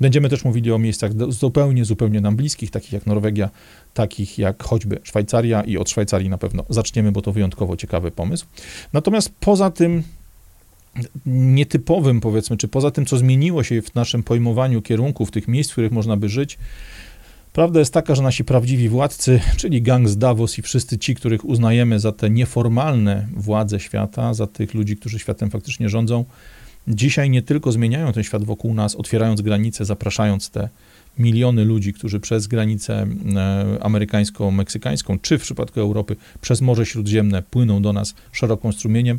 [0.00, 3.50] Będziemy też mówili o miejscach zupełnie, zupełnie nam bliskich, takich jak Norwegia,
[3.94, 8.46] takich jak choćby Szwajcaria i od Szwajcarii na pewno zaczniemy, bo to wyjątkowo ciekawy pomysł.
[8.92, 10.02] Natomiast poza tym
[11.26, 15.72] nietypowym, powiedzmy, czy poza tym, co zmieniło się w naszym pojmowaniu kierunków tych miejsc, w
[15.72, 16.58] których można by żyć,
[17.52, 21.44] prawda jest taka, że nasi prawdziwi władcy, czyli gang z Davos i wszyscy ci, których
[21.44, 26.24] uznajemy za te nieformalne władze świata, za tych ludzi, którzy światem faktycznie rządzą,
[26.88, 30.68] dzisiaj nie tylko zmieniają ten świat wokół nas, otwierając granice, zapraszając te
[31.18, 37.82] miliony ludzi, którzy przez granicę e, amerykańsko-meksykańską, czy w przypadku Europy przez Morze Śródziemne płyną
[37.82, 39.18] do nas szeroką strumieniem,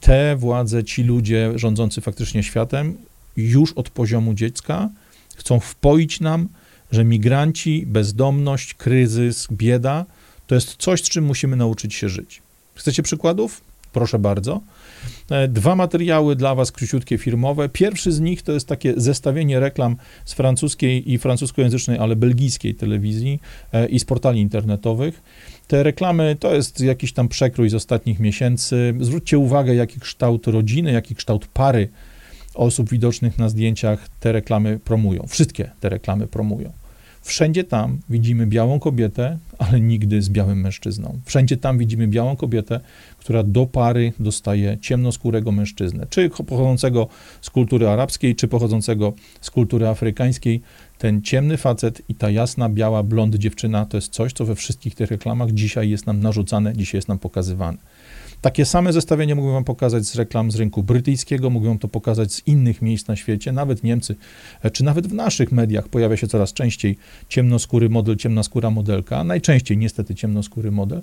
[0.00, 2.96] te władze, ci ludzie rządzący faktycznie światem,
[3.36, 4.88] już od poziomu dziecka
[5.36, 6.48] chcą wpoić nam,
[6.92, 10.04] że migranci, bezdomność, kryzys, bieda
[10.46, 12.42] to jest coś, z czym musimy nauczyć się żyć.
[12.74, 13.60] Chcecie przykładów?
[13.92, 14.60] Proszę bardzo.
[15.30, 17.68] E, dwa materiały dla Was, króciutkie, firmowe.
[17.68, 23.40] Pierwszy z nich to jest takie zestawienie reklam z francuskiej i francuskojęzycznej, ale belgijskiej telewizji
[23.72, 25.22] e, i z portali internetowych.
[25.68, 28.94] Te reklamy to jest jakiś tam przekrój z ostatnich miesięcy.
[29.00, 31.88] Zwróćcie uwagę, jaki kształt rodziny, jaki kształt pary
[32.54, 35.26] osób widocznych na zdjęciach te reklamy promują.
[35.28, 36.72] Wszystkie te reklamy promują.
[37.26, 41.18] Wszędzie tam widzimy białą kobietę, ale nigdy z białym mężczyzną.
[41.24, 42.80] Wszędzie tam widzimy białą kobietę,
[43.18, 47.08] która do pary dostaje ciemnoskórego mężczyznę, czy pochodzącego
[47.40, 50.60] z kultury arabskiej, czy pochodzącego z kultury afrykańskiej.
[50.98, 54.94] Ten ciemny facet i ta jasna, biała, blond dziewczyna to jest coś, co we wszystkich
[54.94, 57.78] tych reklamach dzisiaj jest nam narzucane, dzisiaj jest nam pokazywane.
[58.40, 62.46] Takie same zestawienie mógłbym wam pokazać z reklam z rynku brytyjskiego, mógłbym to pokazać z
[62.46, 64.16] innych miejsc na świecie, nawet Niemcy,
[64.62, 66.96] e, czy nawet w naszych mediach pojawia się coraz częściej
[67.28, 71.02] ciemnoskóry model, ciemna skóra modelka, najczęściej niestety ciemnoskóry model.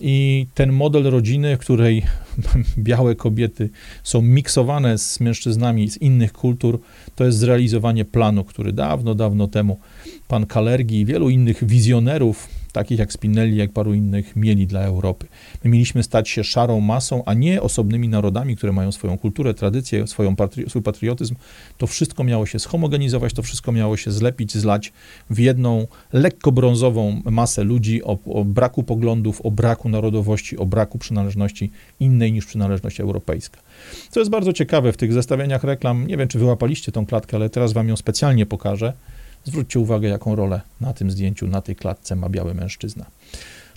[0.00, 2.02] I ten model rodziny, w której
[2.78, 3.70] białe kobiety
[4.02, 6.80] są miksowane z mężczyznami z innych kultur,
[7.14, 9.78] to jest zrealizowanie planu, który dawno, dawno temu
[10.28, 15.26] pan Kalergi i wielu innych wizjonerów takich jak Spinelli, jak paru innych, mieli dla Europy.
[15.64, 20.06] My mieliśmy stać się szarą masą, a nie osobnymi narodami, które mają swoją kulturę, tradycję,
[20.06, 21.34] swoją patri swój patriotyzm.
[21.78, 24.92] To wszystko miało się schomogenizować, to wszystko miało się zlepić, zlać
[25.30, 30.98] w jedną lekko brązową masę ludzi o, o braku poglądów, o braku narodowości, o braku
[30.98, 31.70] przynależności
[32.00, 33.58] innej niż przynależność europejska.
[34.10, 37.50] Co jest bardzo ciekawe w tych zestawieniach reklam, nie wiem czy wyłapaliście tą klatkę, ale
[37.50, 38.92] teraz wam ją specjalnie pokażę.
[39.44, 43.06] Zwróćcie uwagę, jaką rolę na tym zdjęciu, na tej klatce ma biały mężczyzna.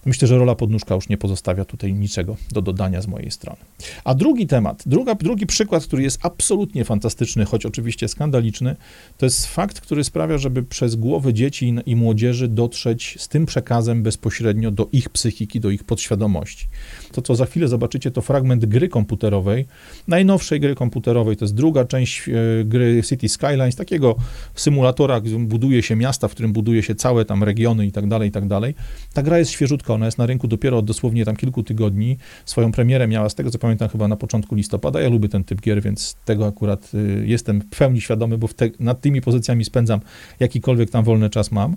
[0.05, 3.59] Myślę, że rola podnóżka już nie pozostawia tutaj niczego do dodania z mojej strony.
[4.03, 8.75] A drugi temat, druga, drugi przykład, który jest absolutnie fantastyczny, choć oczywiście skandaliczny,
[9.17, 14.03] to jest fakt, który sprawia, żeby przez głowy dzieci i młodzieży dotrzeć z tym przekazem
[14.03, 16.67] bezpośrednio do ich psychiki, do ich podświadomości.
[17.15, 19.65] To, co za chwilę zobaczycie, to fragment gry komputerowej,
[20.07, 22.31] najnowszej gry komputerowej, to jest druga część e,
[22.65, 24.15] gry City Skylines, takiego
[24.55, 28.29] symulatora, gdzie buduje się miasta, w którym buduje się całe tam regiony i tak dalej,
[28.29, 28.75] i tak dalej.
[29.13, 32.17] Ta gra jest świeżutka, ona jest na rynku dopiero od dosłownie tam kilku tygodni.
[32.45, 35.01] Swoją premierę miała, z tego co pamiętam, chyba na początku listopada.
[35.01, 38.69] Ja lubię ten typ gier, więc tego akurat y, jestem w pełni świadomy, bo te,
[38.79, 39.99] nad tymi pozycjami spędzam
[40.39, 41.75] jakikolwiek tam wolny czas mam.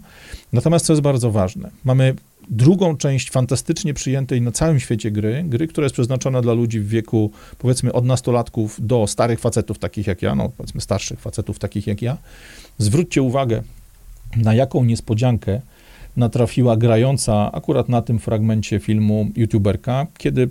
[0.52, 2.14] Natomiast co jest bardzo ważne, mamy
[2.50, 6.88] drugą część fantastycznie przyjętej na całym świecie gry, gry, która jest przeznaczona dla ludzi w
[6.88, 11.86] wieku powiedzmy od nastolatków do starych facetów takich jak ja, no powiedzmy starszych facetów takich
[11.86, 12.16] jak ja.
[12.78, 13.62] Zwróćcie uwagę,
[14.36, 15.60] na jaką niespodziankę
[16.16, 20.48] natrafiła grająca akurat na tym fragmencie filmu youtuberka, kiedy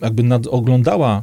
[0.00, 1.22] jakby oglądała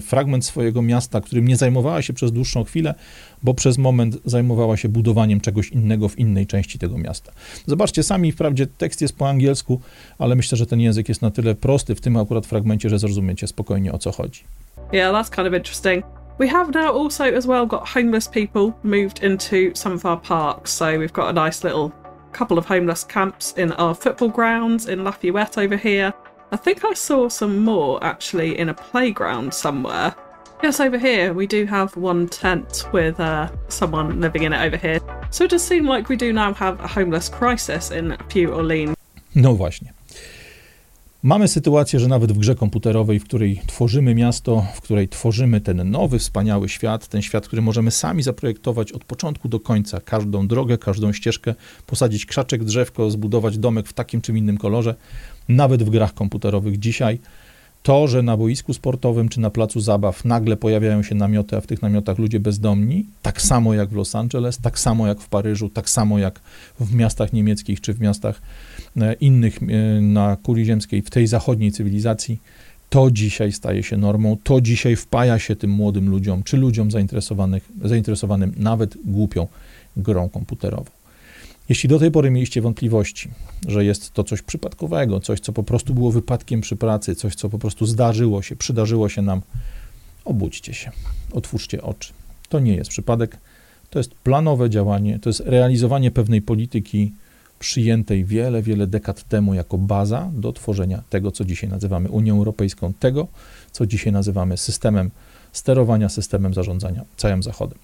[0.00, 2.94] fragment swojego miasta, którym nie zajmowała się przez dłuższą chwilę,
[3.42, 7.32] bo przez moment zajmowała się budowaniem czegoś innego w innej części tego miasta.
[7.66, 9.80] Zobaczcie sami, wprawdzie tekst jest po angielsku,
[10.18, 13.46] ale myślę, że ten język jest na tyle prosty w tym akurat fragmencie, że zrozumiecie
[13.46, 14.44] spokojnie o co chodzi.
[14.92, 16.04] Yeah, that's kind of interesting.
[16.38, 20.72] We have now also as well got homeless people moved into some of our parks,
[20.72, 21.90] so we've got a nice little
[22.38, 26.12] couple of homeless camps in our football grounds in Lafayette over here.
[26.52, 30.14] I think I saw some more actually in a playground somewhere.
[30.62, 34.76] Yes, over here we do have one tent with uh, someone living in it over
[34.76, 35.00] here.
[35.30, 38.96] So it does seem like we do now have a homeless crisis in Pew Orleans.
[39.34, 39.92] No właśnie.
[41.22, 45.90] Mamy sytuację, że nawet w grze komputerowej, w której tworzymy miasto, w której tworzymy ten
[45.90, 50.78] nowy, wspaniały świat, ten świat, który możemy sami zaprojektować od początku do końca, każdą drogę,
[50.78, 51.54] każdą ścieżkę,
[51.86, 54.94] posadzić krzaczek, drzewko, zbudować domek w takim czy innym kolorze,
[55.48, 57.18] nawet w grach komputerowych dzisiaj
[57.86, 61.66] to, że na boisku sportowym czy na placu zabaw nagle pojawiają się namioty, a w
[61.66, 65.68] tych namiotach ludzie bezdomni, tak samo jak w Los Angeles, tak samo jak w Paryżu,
[65.68, 66.40] tak samo jak
[66.80, 68.42] w miastach niemieckich czy w miastach
[68.96, 72.40] e, innych e, na kuli ziemskiej, w tej zachodniej cywilizacji,
[72.90, 77.68] to dzisiaj staje się normą, to dzisiaj wpaja się tym młodym ludziom, czy ludziom zainteresowanych,
[77.84, 79.46] zainteresowanym nawet głupią
[79.96, 80.90] grą komputerową.
[81.68, 83.30] Jeśli do tej pory mieliście wątpliwości,
[83.68, 87.48] że jest to coś przypadkowego, coś, co po prostu było wypadkiem przy pracy, coś, co
[87.48, 89.42] po prostu zdarzyło się, przydarzyło się nam,
[90.24, 90.90] obudźcie się,
[91.32, 92.12] otwórzcie oczy.
[92.48, 93.38] To nie jest przypadek,
[93.90, 97.12] to jest planowe działanie, to jest realizowanie pewnej polityki
[97.58, 102.92] przyjętej wiele, wiele dekad temu jako baza do tworzenia tego, co dzisiaj nazywamy Unią Europejską,
[102.92, 103.26] tego,
[103.72, 105.10] co dzisiaj nazywamy systemem
[105.52, 107.78] sterowania, systemem zarządzania całym Zachodem.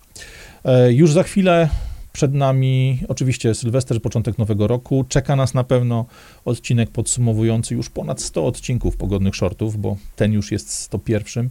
[0.65, 1.69] E, już za chwilę
[2.13, 5.05] przed nami oczywiście Sylwester, początek nowego roku.
[5.09, 6.07] Czeka nas na pewno
[6.45, 11.51] odcinek podsumowujący już ponad 100 odcinków pogodnych shortów, bo ten już jest 101.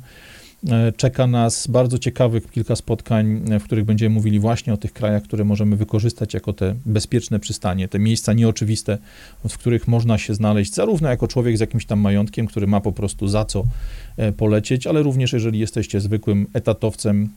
[0.70, 5.24] E, czeka nas bardzo ciekawych kilka spotkań, w których będziemy mówili właśnie o tych krajach,
[5.24, 8.98] które możemy wykorzystać jako te bezpieczne przystanie, te miejsca nieoczywiste,
[9.50, 12.92] w których można się znaleźć, zarówno jako człowiek z jakimś tam majątkiem, który ma po
[12.92, 13.64] prostu za co
[14.18, 17.30] e, polecieć, ale również jeżeli jesteście zwykłym etatowcem,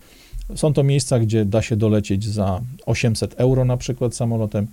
[0.54, 4.66] są to miejsca, gdzie da się dolecieć za 800 euro na przykład samolotem.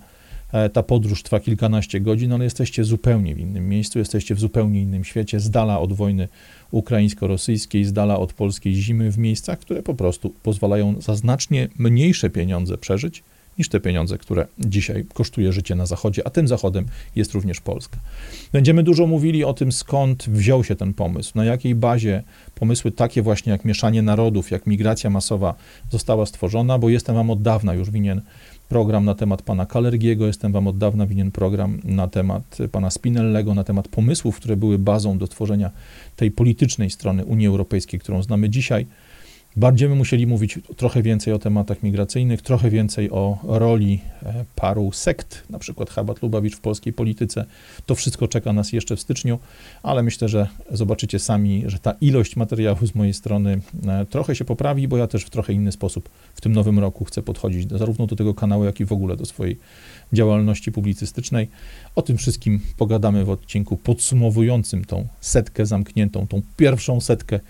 [0.52, 4.80] E, ta podróż trwa kilkanaście godzin, ale jesteście zupełnie w innym miejscu, jesteście w zupełnie
[4.80, 6.28] innym świecie, z dala od wojny
[6.70, 12.30] ukraińsko-rosyjskiej, z dala od polskiej zimy, w miejscach, które po prostu pozwalają za znacznie mniejsze
[12.30, 13.22] pieniądze przeżyć
[13.58, 16.86] niż te pieniądze, które dzisiaj kosztuje życie na Zachodzie, a tym Zachodem
[17.16, 17.98] jest również Polska.
[18.52, 22.22] Będziemy dużo mówili o tym, skąd wziął się ten pomysł, na jakiej bazie
[22.54, 25.54] pomysły takie właśnie jak mieszanie narodów, jak migracja masowa
[25.90, 28.20] została stworzona, bo jestem wam od dawna już winien
[28.68, 33.54] program na temat pana Kalergiego, jestem wam od dawna winien program na temat pana Spinellego,
[33.54, 35.70] na temat pomysłów, które były bazą do tworzenia
[36.16, 38.86] tej politycznej strony Unii Europejskiej, którą znamy dzisiaj.
[39.56, 45.42] Będziemy musieli mówić trochę więcej o tematach migracyjnych, trochę więcej o roli e, paru sekt,
[45.50, 47.44] na przykład Chabat Lubawicz w polskiej polityce.
[47.86, 49.38] To wszystko czeka nas jeszcze w styczniu,
[49.82, 54.44] ale myślę, że zobaczycie sami, że ta ilość materiału z mojej strony e, trochę się
[54.44, 57.78] poprawi, bo ja też w trochę inny sposób w tym nowym roku chcę podchodzić do,
[57.78, 59.58] zarówno do tego kanału, jak i w ogóle do swojej
[60.12, 61.48] działalności publicystycznej.
[61.96, 67.40] O tym wszystkim pogadamy w odcinku podsumowującym tą setkę zamkniętą, tą pierwszą setkę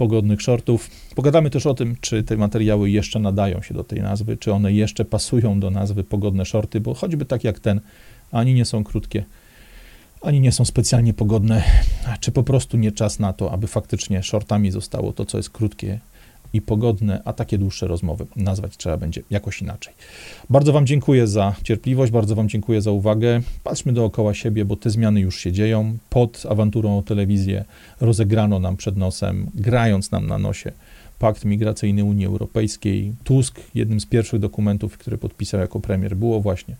[0.00, 0.90] pogodnych shortów.
[1.14, 4.72] Pogadamy też o tym, czy te materiały jeszcze nadają się do tej nazwy, czy one
[4.72, 7.80] jeszcze pasują do nazwy pogodne shorty, bo choćby tak jak ten,
[8.32, 9.24] ani nie są krótkie,
[10.22, 11.62] ani nie są specjalnie pogodne,
[12.20, 16.00] czy po prostu nie czas na to, aby faktycznie shortami zostało to, co jest krótkie
[16.52, 19.94] i pogodne, a takie dłuższe rozmowy nazwać trzeba będzie jakoś inaczej.
[20.50, 23.40] Bardzo Wam dziękuję za cierpliwość, bardzo Wam dziękuję za uwagę.
[23.64, 25.98] Patrzmy dookoła siebie, bo te zmiany już się dzieją.
[26.10, 27.64] Pod awanturą o telewizję
[28.00, 30.72] rozegrano nam przed nosem, grając nam na nosie
[31.18, 33.12] pakt migracyjny Unii Europejskiej.
[33.24, 36.76] Tusk, jednym z pierwszych dokumentów, które podpisał jako premier, było właśnie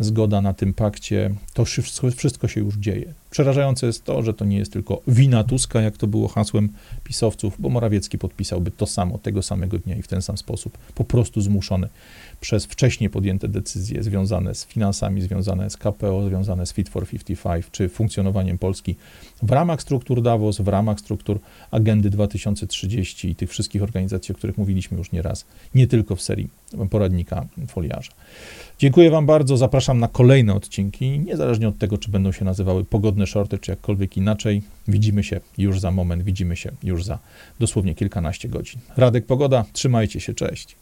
[0.00, 3.14] zgoda na tym pakcie, to wszystko, wszystko się już dzieje.
[3.30, 6.68] Przerażające jest to, że to nie jest tylko wina Tuska, jak to było hasłem
[7.04, 11.04] pisowców, bo Morawiecki podpisałby to samo tego samego dnia i w ten sam sposób, po
[11.04, 11.88] prostu zmuszony
[12.40, 17.66] przez wcześniej podjęte decyzje związane z finansami, związane z KPO, związane z Fit for 55,
[17.72, 18.96] czy funkcjonowaniem Polski
[19.42, 24.58] w ramach struktur Davos, w ramach struktur Agendy 2030 i tych wszystkich organizacji, o których
[24.58, 26.48] mówiliśmy już nieraz, nie tylko w serii
[26.90, 28.12] poradnika foliarza.
[28.78, 33.26] Dziękuję Wam bardzo, zapraszam na kolejne odcinki, niezależnie od tego, czy będą się nazywały pogodne
[33.26, 34.62] shorty, czy jakkolwiek inaczej.
[34.88, 37.18] Widzimy się już za moment, widzimy się już za
[37.60, 38.80] dosłownie kilkanaście godzin.
[38.96, 40.79] Radek Pogoda, trzymajcie się, cześć.